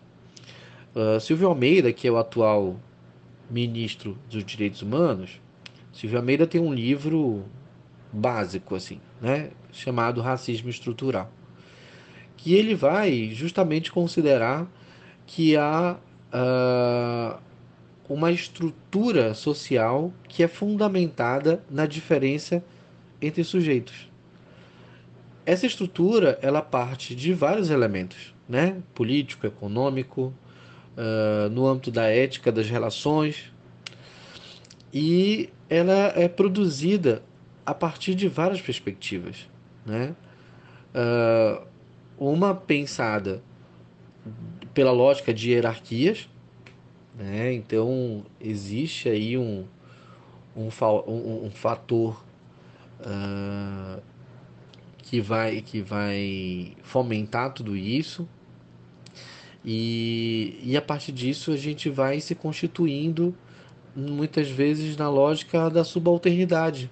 [0.96, 2.80] Uh, Silvio Almeida, que é o atual
[3.50, 5.40] ministro dos Direitos Humanos,
[5.94, 7.46] Silvio Almeida tem um livro
[8.16, 11.30] básico assim, né, chamado Racismo Estrutural,
[12.38, 14.68] que ele vai justamente considerar
[15.26, 15.98] que há
[16.34, 17.40] uh,
[18.08, 22.64] uma estrutura social que é fundamentada na diferença
[23.22, 24.10] entre sujeitos.
[25.46, 28.78] Essa estrutura ela parte de vários elementos, né?
[28.94, 30.34] político, econômico,
[30.96, 33.52] uh, no âmbito da ética das relações,
[34.94, 37.22] e ela é produzida
[37.66, 39.50] a partir de várias perspectivas.
[39.86, 40.16] Né?
[40.94, 41.66] Uh,
[42.18, 43.42] uma pensada
[44.74, 46.30] pela lógica de hierarquias,
[47.18, 47.54] né?
[47.54, 49.66] Então existe aí um,
[50.56, 50.70] um,
[51.08, 52.24] um, um fator
[53.00, 54.02] uh,
[54.98, 58.28] que, vai, que vai fomentar tudo isso.
[59.64, 63.36] E, e a partir disso a gente vai se constituindo
[63.96, 66.92] muitas vezes na lógica da subalternidade,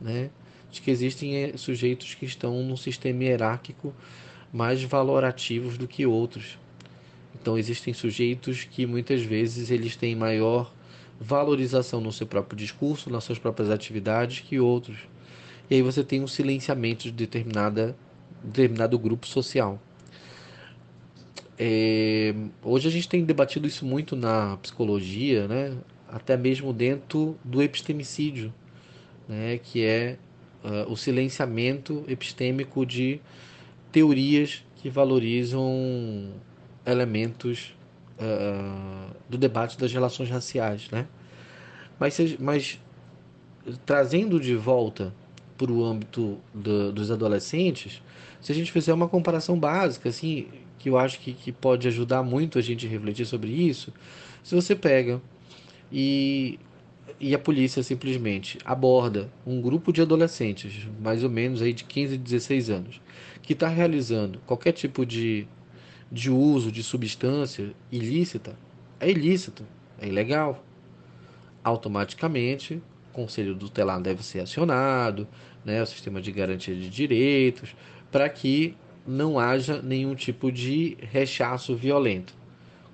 [0.00, 0.30] né?
[0.70, 3.94] de que existem eh, sujeitos que estão num sistema hierárquico
[4.52, 6.58] mais valorativos do que outros.
[7.34, 10.72] Então existem sujeitos que muitas vezes eles têm maior
[11.20, 14.98] valorização no seu próprio discurso, nas suas próprias atividades que outros.
[15.70, 17.96] E aí você tem um silenciamento de determinada,
[18.42, 19.80] determinado grupo social.
[21.58, 25.76] É, hoje a gente tem debatido isso muito na psicologia, né?
[26.08, 28.52] até mesmo dentro do epistemicídio,
[29.28, 29.58] né?
[29.62, 30.18] que é
[30.64, 33.20] uh, o silenciamento epistêmico de
[33.92, 36.32] teorias que valorizam
[36.84, 37.74] elementos
[38.18, 41.06] uh, do debate das relações raciais, né?
[41.98, 42.80] Mas, mas
[43.84, 45.14] trazendo de volta
[45.56, 48.02] para o âmbito do, dos adolescentes,
[48.40, 50.46] se a gente fizer uma comparação básica, assim,
[50.78, 53.92] que eu acho que, que pode ajudar muito a gente a refletir sobre isso,
[54.42, 55.20] se você pega
[55.90, 56.58] e,
[57.18, 62.14] e a polícia simplesmente aborda um grupo de adolescentes, mais ou menos aí de 15
[62.14, 63.00] a 16 anos,
[63.42, 65.46] que está realizando qualquer tipo de
[66.10, 68.56] de uso de substância ilícita
[68.98, 69.64] é ilícito,
[70.00, 70.64] é ilegal.
[71.62, 75.26] Automaticamente, o conselho tutelar deve ser acionado,
[75.64, 77.74] né, o sistema de garantia de direitos,
[78.10, 78.74] para que
[79.06, 82.34] não haja nenhum tipo de rechaço violento.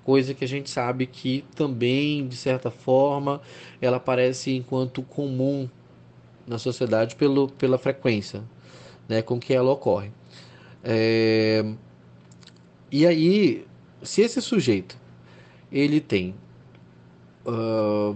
[0.03, 3.41] Coisa que a gente sabe que também, de certa forma,
[3.81, 5.69] ela aparece enquanto comum
[6.45, 8.43] na sociedade pelo, pela frequência
[9.07, 10.11] né, com que ela ocorre.
[10.83, 11.63] É,
[12.91, 13.65] e aí,
[14.01, 14.97] se esse sujeito
[15.71, 16.35] ele tem
[17.45, 18.15] uh,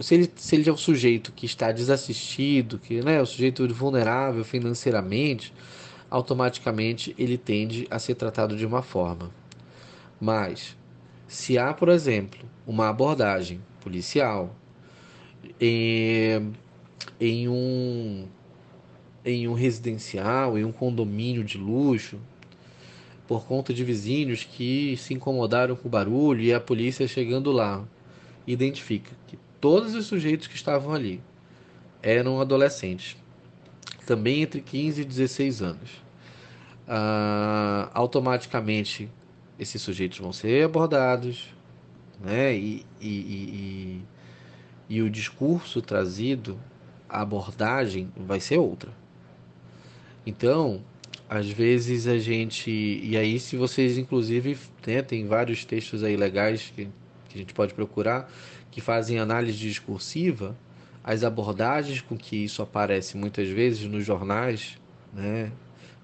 [0.00, 3.66] se, ele, se ele é um sujeito que está desassistido, que né, é um sujeito
[3.74, 5.52] vulnerável financeiramente,
[6.10, 9.30] automaticamente ele tende a ser tratado de uma forma.
[10.20, 10.76] Mas,
[11.26, 14.54] se há, por exemplo, uma abordagem policial
[15.60, 16.52] em,
[17.20, 18.26] em, um,
[19.24, 22.18] em um residencial, em um condomínio de luxo,
[23.26, 27.84] por conta de vizinhos que se incomodaram com o barulho e a polícia chegando lá
[28.46, 31.20] identifica que todos os sujeitos que estavam ali
[32.02, 33.16] eram adolescentes
[34.08, 35.90] também entre 15 e 16 anos.
[36.88, 39.10] Uh, automaticamente
[39.58, 41.54] esses sujeitos vão ser abordados,
[42.20, 42.54] né?
[42.54, 44.02] E, e, e,
[44.88, 46.58] e, o discurso trazido,
[47.08, 48.92] a abordagem vai ser outra.
[50.26, 50.82] Então,
[51.28, 52.70] às vezes a gente.
[52.70, 54.56] E aí, se vocês, inclusive,
[54.86, 56.88] né, tem vários textos aí legais que,
[57.28, 58.30] que a gente pode procurar,
[58.70, 60.56] que fazem análise discursiva,
[61.02, 64.78] as abordagens com que isso aparece muitas vezes nos jornais,
[65.12, 65.50] né,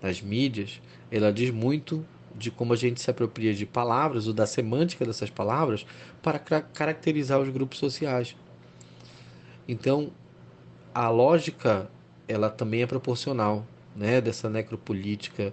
[0.02, 0.80] nas mídias,
[1.10, 5.30] ela diz muito de como a gente se apropria de palavras ou da semântica dessas
[5.30, 5.86] palavras
[6.22, 8.36] para caracterizar os grupos sociais.
[9.68, 10.10] Então,
[10.94, 11.88] a lógica
[12.26, 14.20] ela também é proporcional, né?
[14.20, 15.52] Dessa necropolítica,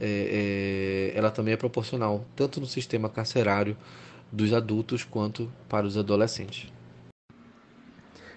[0.00, 3.76] é, é, ela também é proporcional tanto no sistema carcerário
[4.30, 6.72] dos adultos quanto para os adolescentes.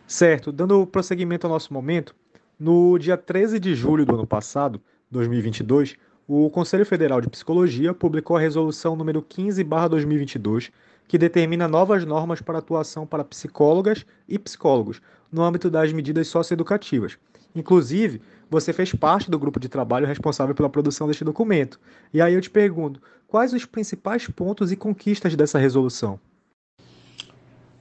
[0.05, 2.15] Certo, dando prosseguimento ao nosso momento,
[2.59, 5.95] no dia 13 de julho do ano passado, 2022,
[6.27, 10.71] o Conselho Federal de Psicologia publicou a resolução número 15/2022,
[11.07, 15.01] que determina novas normas para atuação para psicólogas e psicólogos
[15.31, 17.17] no âmbito das medidas socioeducativas.
[17.55, 21.79] Inclusive, você fez parte do grupo de trabalho responsável pela produção deste documento.
[22.13, 26.19] E aí eu te pergunto, quais os principais pontos e conquistas dessa resolução?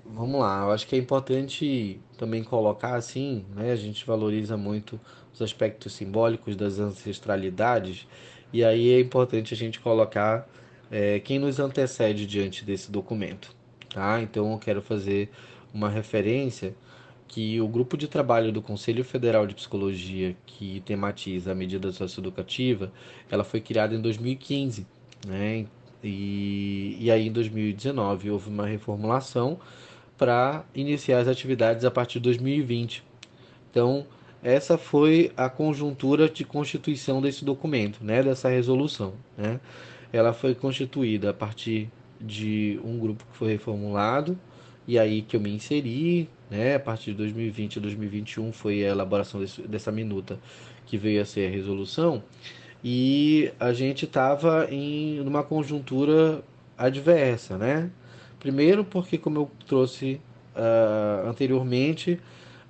[0.05, 3.73] Vamos lá, eu acho que é importante também colocar assim, né?
[3.73, 5.01] A gente valoriza muito
[5.33, 8.07] os aspectos simbólicos das ancestralidades
[8.53, 10.47] e aí é importante a gente colocar
[10.91, 13.55] é, quem nos antecede diante desse documento.
[13.89, 14.21] Tá?
[14.21, 15.31] Então eu quero fazer
[15.73, 16.75] uma referência
[17.27, 22.93] que o grupo de trabalho do Conselho Federal de Psicologia que tematiza a medida socioeducativa,
[23.31, 24.87] ela foi criada em 2015,
[25.27, 25.65] né?
[26.05, 29.59] E, e aí em 2019 houve uma reformulação
[30.19, 33.03] para iniciar as atividades a partir de 2020.
[33.71, 34.07] Então,
[34.43, 39.15] essa foi a conjuntura de constituição desse documento, né, dessa resolução.
[39.39, 39.61] Né?
[40.13, 41.89] Ela foi constituída a partir
[42.21, 44.39] de um grupo que foi reformulado,
[44.87, 48.89] e aí que eu me inseri, né, a partir de 2020 e 2021 foi a
[48.89, 50.39] elaboração desse, dessa minuta
[50.87, 52.23] que veio a ser a resolução,
[52.85, 56.43] e a gente estava em uma conjuntura
[56.77, 57.91] adversa, né?
[58.41, 60.21] Primeiro porque, como eu trouxe
[60.57, 62.19] uh, anteriormente,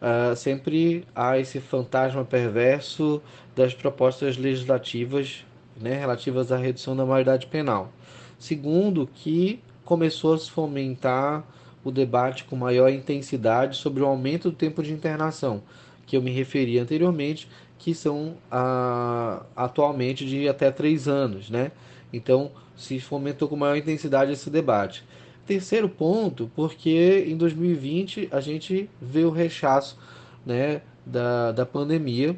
[0.02, 3.22] uh, sempre há esse fantasma perverso
[3.54, 5.44] das propostas legislativas
[5.80, 7.90] né, relativas à redução da maioridade penal.
[8.38, 11.44] Segundo, que começou a se fomentar
[11.84, 15.62] o debate com maior intensidade sobre o aumento do tempo de internação,
[16.06, 17.48] que eu me referi anteriormente,
[17.78, 21.50] que são ah, atualmente de até três anos.
[21.50, 21.72] Né?
[22.12, 25.04] Então, se fomentou com maior intensidade esse debate.
[25.46, 29.98] Terceiro ponto, porque em 2020 a gente vê o rechaço
[30.46, 32.36] né, da, da pandemia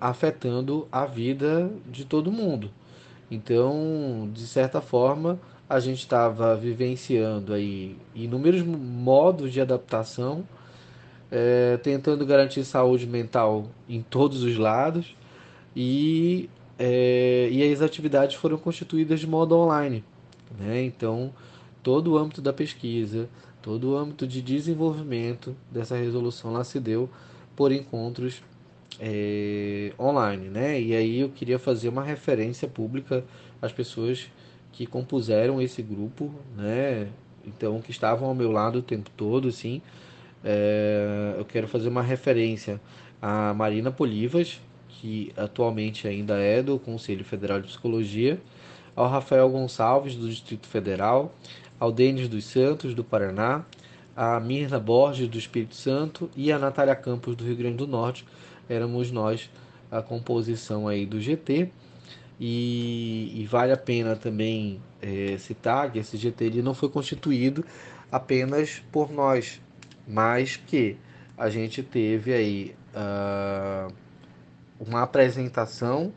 [0.00, 2.70] afetando a vida de todo mundo.
[3.30, 5.38] Então, de certa forma,
[5.68, 10.46] a gente estava vivenciando aí inúmeros modos de adaptação,
[11.30, 15.14] é, tentando garantir saúde mental em todos os lados
[15.76, 20.02] e, é, e as atividades foram constituídas de modo online.
[20.58, 20.82] Né?
[20.84, 21.30] Então,
[21.88, 23.30] todo o âmbito da pesquisa,
[23.62, 27.08] todo o âmbito de desenvolvimento dessa resolução lá se deu
[27.56, 28.42] por encontros
[29.00, 30.78] é, online, né?
[30.78, 33.24] E aí eu queria fazer uma referência pública
[33.62, 34.30] às pessoas
[34.70, 37.08] que compuseram esse grupo, né?
[37.42, 39.80] Então que estavam ao meu lado o tempo todo, assim.
[40.44, 42.78] É, eu quero fazer uma referência
[43.22, 44.60] à Marina Polivas,
[44.90, 48.38] que atualmente ainda é do Conselho Federal de Psicologia,
[48.94, 51.32] ao Rafael Gonçalves do Distrito Federal,
[51.78, 53.64] ao Denis dos Santos, do Paraná,
[54.16, 58.24] a Mirna Borges, do Espírito Santo, e a Natália Campos, do Rio Grande do Norte.
[58.68, 59.50] Éramos nós
[59.90, 61.70] a composição aí do GT.
[62.40, 67.64] E, e vale a pena também é, citar que esse GT ele não foi constituído
[68.12, 69.60] apenas por nós,
[70.06, 70.96] mas que
[71.36, 73.92] a gente teve aí uh,
[74.78, 76.12] uma apresentação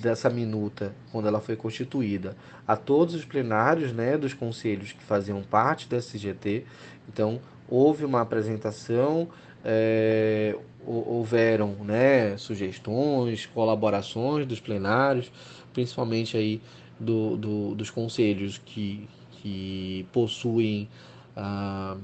[0.00, 2.36] dessa minuta, quando ela foi constituída,
[2.66, 6.64] a todos os plenários né, dos conselhos que faziam parte da CGT.
[7.08, 9.28] Então, houve uma apresentação,
[9.64, 15.30] é, houveram né, sugestões, colaborações dos plenários,
[15.72, 16.60] principalmente aí
[16.98, 20.88] do, do dos conselhos que, que possuem
[21.36, 21.96] ah,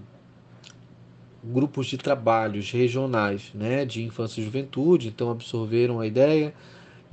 [1.43, 6.55] grupos de trabalhos regionais né, de infância e juventude, então absorveram a ideia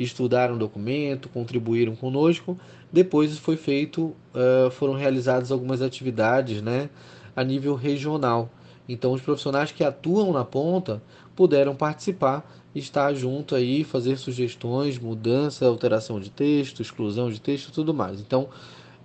[0.03, 2.57] estudaram o documento, contribuíram conosco.
[2.91, 6.89] Depois foi feito, uh, foram realizadas algumas atividades né,
[7.35, 8.49] a nível regional.
[8.87, 11.03] Então, os profissionais que atuam na ponta
[11.35, 17.93] puderam participar, estar junto aí, fazer sugestões, mudança, alteração de texto, exclusão de texto, tudo
[17.93, 18.19] mais.
[18.19, 18.47] Então,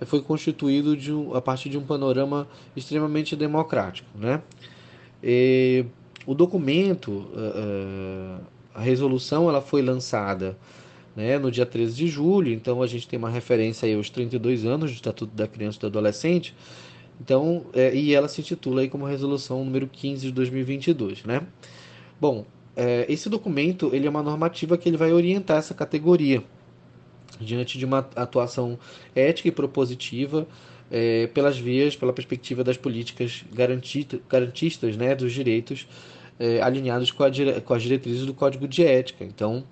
[0.02, 4.42] foi constituído de a partir de um panorama extremamente democrático, né?
[5.22, 5.84] E,
[6.26, 8.40] o documento, uh,
[8.74, 10.56] a resolução, ela foi lançada
[11.16, 14.64] né, no dia 13 de julho, então a gente tem uma referência aí aos 32
[14.64, 16.54] anos do Estatuto da Criança e do Adolescente,
[17.20, 21.42] então, é, e ela se intitula aí como resolução número 15 de 2022, né?
[22.20, 22.44] Bom,
[22.76, 26.42] é, esse documento ele é uma normativa que ele vai orientar essa categoria
[27.40, 28.78] diante de uma atuação
[29.14, 30.46] ética e propositiva
[30.90, 35.86] é, pelas vias, pela perspectiva das políticas garantistas né, dos direitos
[36.38, 37.30] é, alinhados com, a,
[37.64, 39.24] com as diretrizes do Código de Ética.
[39.24, 39.64] Então,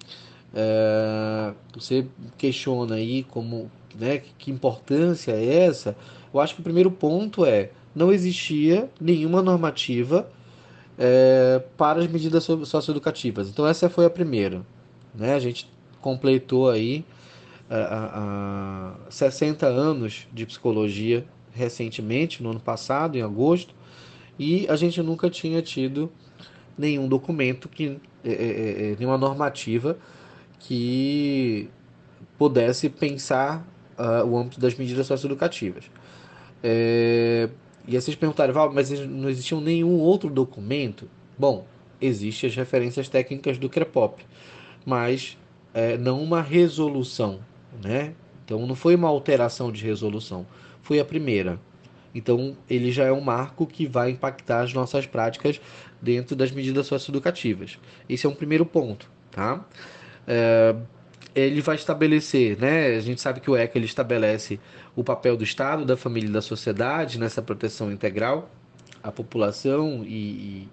[0.54, 5.96] é, você questiona aí como, né, que importância é essa?
[6.32, 10.28] Eu acho que o primeiro ponto é não existia nenhuma normativa
[10.98, 13.48] é, para as medidas socioeducativas.
[13.48, 14.62] Então essa foi a primeira.
[15.14, 15.34] Né?
[15.34, 17.04] A gente completou aí
[17.70, 23.74] a, a 60 anos de psicologia recentemente, no ano passado, em agosto,
[24.38, 26.10] e a gente nunca tinha tido
[26.76, 29.98] nenhum documento, que, é, é, é, nenhuma normativa
[30.62, 31.68] que
[32.38, 33.66] pudesse pensar
[33.98, 35.90] uh, o âmbito das medidas socioeducativas.
[36.62, 37.48] É,
[37.86, 41.08] e aí vocês perguntaram, Val, mas não existia nenhum outro documento?
[41.36, 41.66] Bom,
[42.00, 44.24] existem as referências técnicas do CREPOP,
[44.86, 45.36] mas
[45.74, 47.40] é, não uma resolução,
[47.82, 48.14] né?
[48.44, 50.46] Então não foi uma alteração de resolução,
[50.80, 51.58] foi a primeira.
[52.14, 55.60] Então ele já é um marco que vai impactar as nossas práticas
[56.00, 57.78] dentro das medidas socioeducativas.
[58.08, 59.64] Esse é um primeiro ponto, tá?
[60.26, 60.74] É,
[61.34, 62.96] ele vai estabelecer, né?
[62.96, 64.60] A gente sabe que o ECA ele estabelece
[64.94, 68.50] o papel do Estado, da família e da sociedade nessa proteção integral
[69.02, 70.68] à população e,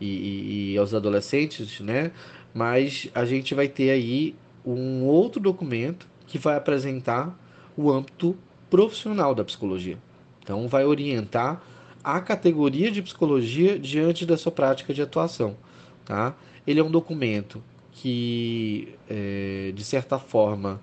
[0.00, 2.10] e, e, aos adolescentes, né?
[2.52, 7.38] Mas a gente vai ter aí um outro documento que vai apresentar
[7.76, 8.36] o âmbito
[8.68, 9.98] profissional da psicologia.
[10.42, 11.62] Então, vai orientar
[12.02, 15.56] a categoria de psicologia diante da sua prática de atuação.
[16.04, 16.34] Tá?
[16.66, 17.62] Ele é um documento
[17.94, 20.80] que, é, de certa forma,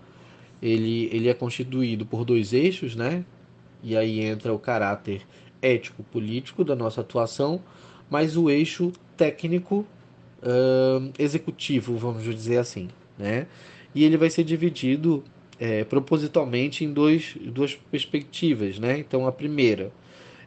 [0.62, 3.26] ele, ele é constituído por dois eixos, né?
[3.84, 5.22] E aí entra o caráter
[5.62, 7.62] ético-político da nossa atuação,
[8.09, 9.86] mas o eixo técnico
[10.41, 13.47] uh, executivo, vamos dizer assim, né?
[13.93, 15.24] E ele vai ser dividido
[15.59, 18.97] é, propositalmente em dois, duas perspectivas, né?
[18.97, 19.91] Então, a primeira,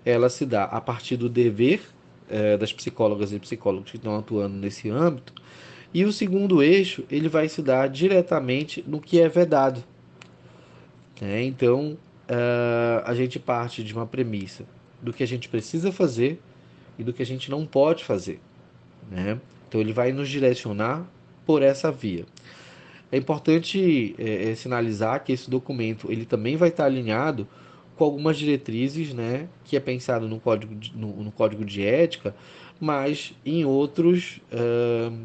[0.05, 1.83] ela se dá a partir do dever
[2.29, 5.35] é, das psicólogas e psicólogos que estão atuando nesse âmbito,
[5.95, 9.85] e o segundo eixo, ele vai se dar diretamente no que é vedado.
[11.23, 11.97] É, então,
[12.29, 14.65] uh, a gente parte de uma premissa
[15.01, 16.41] do que a gente precisa fazer
[16.99, 18.41] e do que a gente não pode fazer.
[19.09, 19.39] Né?
[19.69, 21.09] Então, ele vai nos direcionar
[21.47, 22.27] por essa via.
[23.13, 27.47] É importante é, é, sinalizar que esse documento ele também vai estar alinhado
[27.95, 32.35] com algumas diretrizes, né, que é pensado no código de, no, no código de ética,
[32.81, 35.17] mas em outros uh,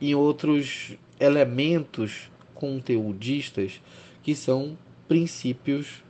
[0.00, 3.80] em outros elementos conteudistas
[4.22, 4.76] que são
[5.06, 6.02] princípios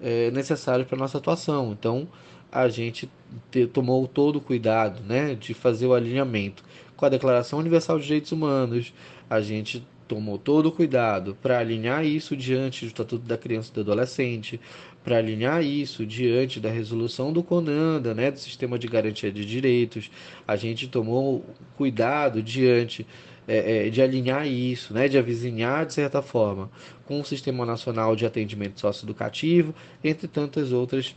[0.00, 1.72] é, necessários para nossa atuação.
[1.72, 2.08] Então
[2.50, 3.08] a gente
[3.50, 6.64] te, tomou todo o cuidado, né, de fazer o alinhamento
[6.96, 8.92] com a Declaração Universal de Direitos Humanos.
[9.28, 13.74] A gente tomou todo o cuidado para alinhar isso diante do Estatuto da Criança e
[13.74, 14.60] do Adolescente,
[15.04, 20.10] para alinhar isso diante da resolução do CONANDA, né, do Sistema de Garantia de Direitos.
[20.48, 21.44] A gente tomou
[21.76, 23.06] cuidado diante
[23.46, 26.68] é, é, de alinhar isso, né, de avizinhar de certa forma
[27.06, 31.14] com o Sistema Nacional de Atendimento Socioeducativo, entre tantas outras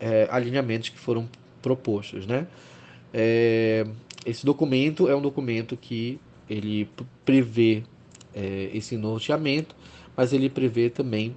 [0.00, 1.28] é, alinhamentos que foram
[1.60, 2.46] propostos, né.
[3.12, 3.86] É,
[4.24, 6.18] esse documento é um documento que
[6.48, 6.88] ele
[7.26, 7.82] prevê
[8.34, 9.74] é, esse norteamento,
[10.16, 11.36] mas ele prevê também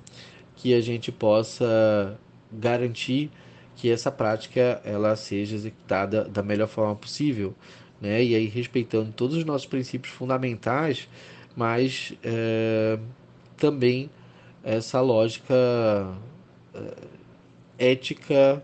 [0.56, 2.18] que a gente possa
[2.52, 3.32] garantir
[3.76, 7.54] que essa prática ela seja executada da melhor forma possível,
[8.00, 8.24] né?
[8.24, 11.10] E aí respeitando todos os nossos princípios fundamentais,
[11.56, 12.98] mas é,
[13.58, 14.10] também
[14.64, 15.54] essa lógica
[16.74, 18.64] é, ética,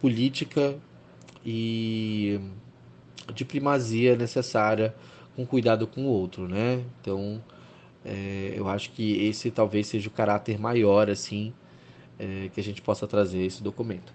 [0.00, 0.76] política
[1.44, 2.40] e
[3.34, 4.94] de primazia necessária
[5.34, 6.84] com cuidado com o outro, né?
[7.00, 7.42] Então
[8.04, 11.54] é, eu acho que esse talvez seja o caráter maior, assim,
[12.18, 14.12] é, que a gente possa trazer esse documento.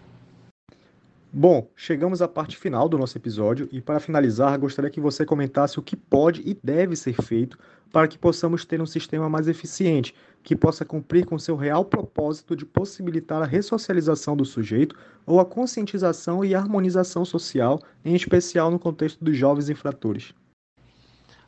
[1.32, 5.78] Bom, chegamos à parte final do nosso episódio e para finalizar, gostaria que você comentasse
[5.78, 7.56] o que pode e deve ser feito
[7.92, 12.56] para que possamos ter um sistema mais eficiente, que possa cumprir com seu real propósito
[12.56, 18.80] de possibilitar a ressocialização do sujeito ou a conscientização e harmonização social, em especial no
[18.80, 20.34] contexto dos jovens infratores.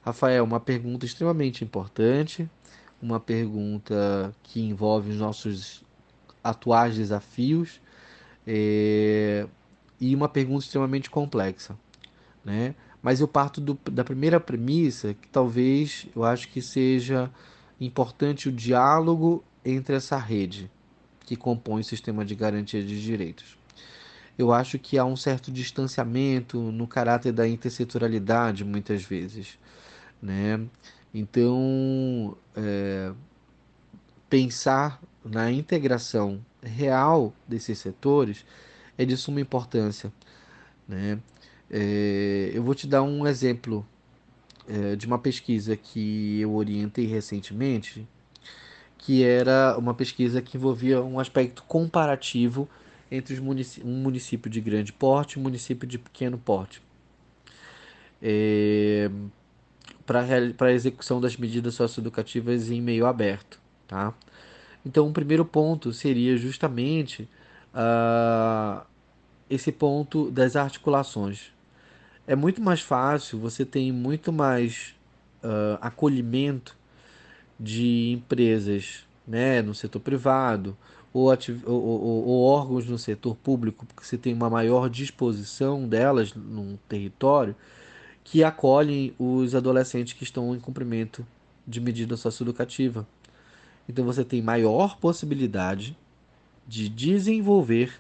[0.04, 2.50] Rafael, uma pergunta extremamente importante,
[3.02, 5.84] uma pergunta que envolve os nossos
[6.44, 7.80] atuais desafios
[8.46, 9.48] é,
[10.00, 11.78] e uma pergunta extremamente complexa,
[12.44, 12.74] né?
[13.02, 17.32] Mas eu parto do, da primeira premissa que talvez eu acho que seja
[17.80, 20.70] importante o diálogo entre essa rede
[21.26, 23.58] que compõe o sistema de garantia de direitos.
[24.38, 29.58] Eu acho que há um certo distanciamento no caráter da intersetorialidade, muitas vezes.
[30.22, 30.60] Né?
[31.14, 33.12] Então, é,
[34.30, 38.46] pensar na integração real desses setores
[38.98, 40.12] é de suma importância.
[40.88, 41.20] Né?
[41.70, 43.86] É, eu vou te dar um exemplo
[44.68, 48.08] é, de uma pesquisa que eu orientei recentemente,
[48.98, 52.70] que era uma pesquisa que envolvia um aspecto comparativo
[53.10, 56.82] entre munic um município de grande porte e um município de pequeno porte.
[58.22, 59.10] É,
[60.06, 63.60] para a execução das medidas socioeducativas em meio aberto.
[63.88, 64.14] Tá?
[64.86, 67.28] Então, o primeiro ponto seria justamente
[67.74, 68.86] uh,
[69.50, 71.52] esse ponto das articulações
[72.28, 74.96] é muito mais fácil, você tem muito mais
[75.44, 76.78] uh, acolhimento
[77.60, 80.78] de empresas né, no setor privado
[81.14, 86.34] ou, ou, ou, ou, órgãos no setor público, porque você tem uma maior disposição delas
[86.34, 87.56] num território
[88.24, 91.26] que acolhem os adolescentes que estão em cumprimento
[91.68, 93.08] de medida socioeducativa.
[93.88, 95.98] Então você tem maior possibilidade
[96.68, 97.94] de desenvolver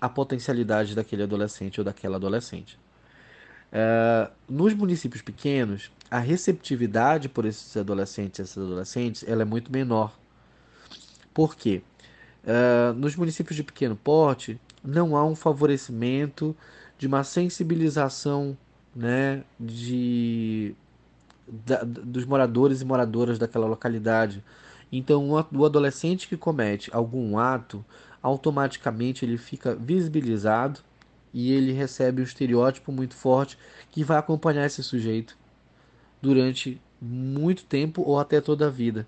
[0.00, 2.78] a potencialidade daquele adolescente ou daquela adolescente.
[3.72, 9.72] Uh, nos municípios pequenos, a receptividade por esses adolescentes e essas adolescentes ela é muito
[9.72, 10.12] menor.
[11.32, 11.82] Por quê?
[12.44, 16.54] Uh, nos municípios de pequeno porte, não há um favorecimento
[16.98, 18.58] de uma sensibilização
[18.94, 20.74] né, de,
[21.46, 24.42] da, dos moradores e moradoras daquela localidade.
[24.90, 27.84] Então, o adolescente que comete algum ato,
[28.22, 30.80] automaticamente ele fica visibilizado
[31.32, 33.58] e ele recebe um estereótipo muito forte
[33.90, 35.36] que vai acompanhar esse sujeito
[36.20, 39.06] durante muito tempo ou até toda a vida.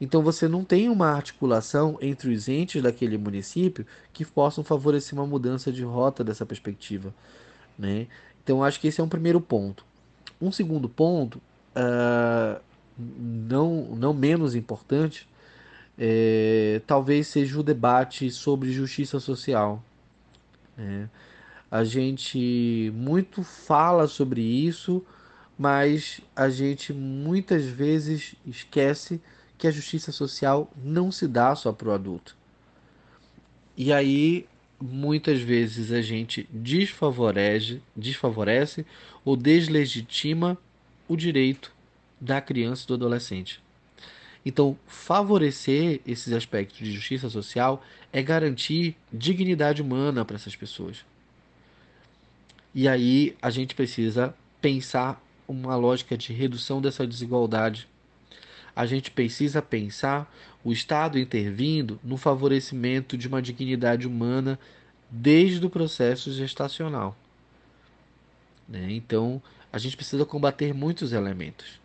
[0.00, 5.26] Então você não tem uma articulação entre os entes daquele município que possam favorecer uma
[5.26, 7.14] mudança de rota dessa perspectiva.
[7.78, 8.08] Né?
[8.44, 9.84] Então acho que esse é um primeiro ponto.
[10.40, 11.40] Um segundo ponto,
[11.74, 12.60] uh,
[12.96, 15.26] não, não menos importante,
[15.98, 19.82] é, talvez seja o debate sobre justiça social.
[20.76, 21.06] É,
[21.70, 25.04] a gente muito fala sobre isso,
[25.58, 29.20] mas a gente muitas vezes esquece
[29.56, 32.36] que a justiça social não se dá só para o adulto.
[33.76, 34.46] E aí,
[34.80, 38.84] muitas vezes a gente desfavorece, desfavorece
[39.24, 40.58] ou deslegitima
[41.08, 41.72] o direito
[42.20, 43.62] da criança e do adolescente.
[44.44, 51.04] Então, favorecer esses aspectos de justiça social é garantir dignidade humana para essas pessoas.
[52.74, 57.88] E aí a gente precisa pensar uma lógica de redução dessa desigualdade.
[58.74, 60.32] A gente precisa pensar
[60.64, 64.58] o Estado intervindo no favorecimento de uma dignidade humana
[65.10, 67.16] desde o processo gestacional.
[68.68, 68.88] Né?
[68.90, 69.40] Então,
[69.72, 71.80] a gente precisa combater muitos elementos.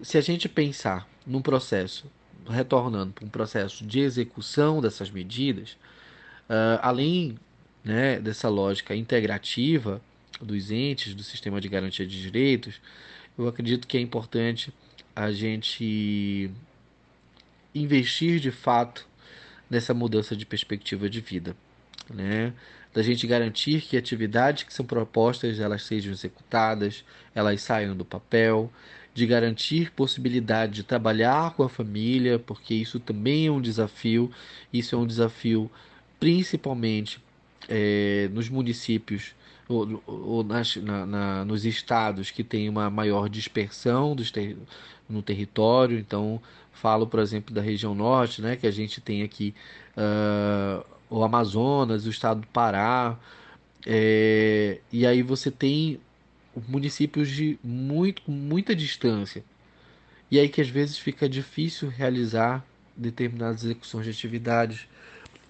[0.00, 2.06] Se a gente pensar num processo,
[2.48, 5.72] retornando para um processo de execução dessas medidas,
[6.48, 7.38] uh, além
[7.82, 10.00] né, dessa lógica integrativa
[10.40, 12.80] dos entes do sistema de garantia de direitos,
[13.36, 14.72] eu acredito que é importante
[15.14, 16.50] a gente
[17.74, 19.06] investir de fato
[19.68, 21.56] nessa mudança de perspectiva de vida,
[22.12, 22.52] né?
[22.92, 27.04] Da gente garantir que atividades que são propostas elas sejam executadas,
[27.34, 28.72] elas saiam do papel,
[29.12, 34.30] de garantir possibilidade de trabalhar com a família, porque isso também é um desafio.
[34.72, 35.70] Isso é um desafio
[36.20, 37.22] principalmente
[37.68, 39.34] é, nos municípios
[39.68, 44.56] ou, ou nas, na, na, nos estados que tem uma maior dispersão ter,
[45.08, 45.98] no território.
[45.98, 46.40] Então,
[46.72, 49.54] falo, por exemplo, da região norte, né, que a gente tem aqui
[49.96, 53.16] uh, o Amazonas, o estado do Pará.
[53.86, 56.00] É, e aí você tem
[56.68, 59.44] municípios de muito, muita distância.
[60.30, 62.64] E aí que às vezes fica difícil realizar
[62.96, 64.86] determinadas execuções de atividades,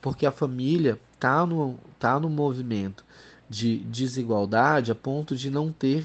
[0.00, 3.04] porque a família está no, tá no movimento
[3.48, 6.04] de desigualdade a ponto de não ter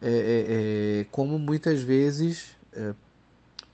[0.00, 2.94] é, é, é, como muitas vezes é,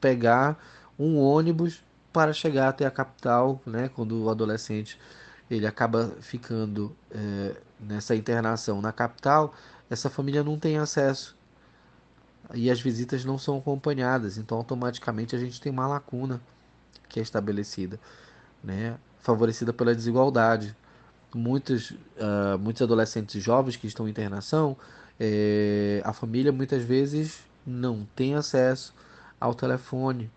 [0.01, 0.59] pegar
[0.99, 1.83] um ônibus
[2.13, 4.99] para chegar até a capital, né, quando o adolescente
[5.51, 9.55] ele acaba ficando é, nessa internação na capital,
[9.89, 11.37] essa família não tem acesso
[12.55, 16.41] e as visitas não são acompanhadas, então automaticamente a gente tem uma lacuna
[17.09, 17.99] que é estabelecida,
[18.63, 18.97] né?
[19.21, 20.75] favorecida pela desigualdade.
[21.35, 24.77] Muitos, uh, muitos adolescentes jovens que estão em internação,
[25.21, 28.95] é, a família muitas vezes não tem acesso
[29.41, 30.31] ao telefone.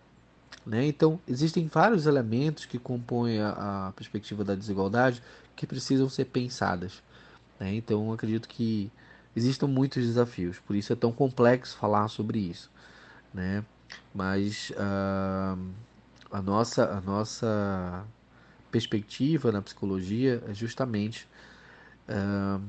[0.65, 0.85] Né?
[0.85, 5.21] Então, existem vários elementos que compõem a, a perspectiva da desigualdade
[5.55, 7.01] que precisam ser pensadas.
[7.59, 7.75] Né?
[7.75, 8.91] Então, acredito que
[9.35, 12.69] existam muitos desafios, por isso é tão complexo falar sobre isso.
[13.33, 13.63] Né?
[14.13, 15.59] Mas uh,
[16.31, 18.05] a, nossa, a nossa
[18.71, 21.27] perspectiva na psicologia é justamente
[22.07, 22.61] uh,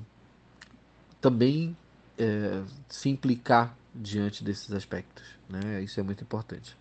[1.21, 1.77] também
[2.19, 5.25] uh, se implicar diante desses aspectos.
[5.49, 5.83] Né?
[5.83, 6.77] Isso é muito importante.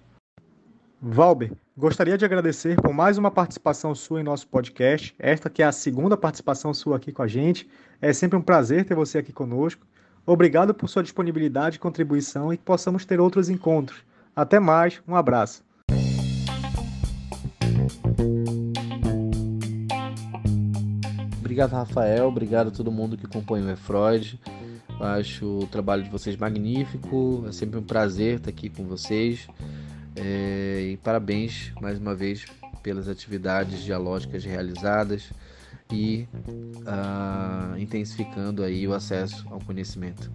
[1.03, 5.15] Valber, gostaria de agradecer por mais uma participação sua em nosso podcast.
[5.17, 7.67] Esta que é a segunda participação sua aqui com a gente.
[7.99, 9.85] É sempre um prazer ter você aqui conosco.
[10.25, 14.03] Obrigado por sua disponibilidade e contribuição e que possamos ter outros encontros.
[14.35, 15.63] Até mais, um abraço.
[21.39, 22.27] Obrigado, Rafael.
[22.27, 24.39] Obrigado a todo mundo que compõe o E-Freud.
[25.01, 27.45] Acho o trabalho de vocês magnífico.
[27.47, 29.47] É sempre um prazer estar aqui com vocês.
[30.15, 32.45] É, e parabéns mais uma vez
[32.83, 35.31] pelas atividades dialógicas realizadas
[35.91, 40.31] e uh, intensificando aí o acesso ao conhecimento.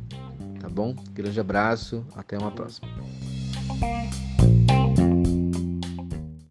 [0.61, 0.95] Tá bom?
[1.13, 2.89] Grande abraço, até uma próxima.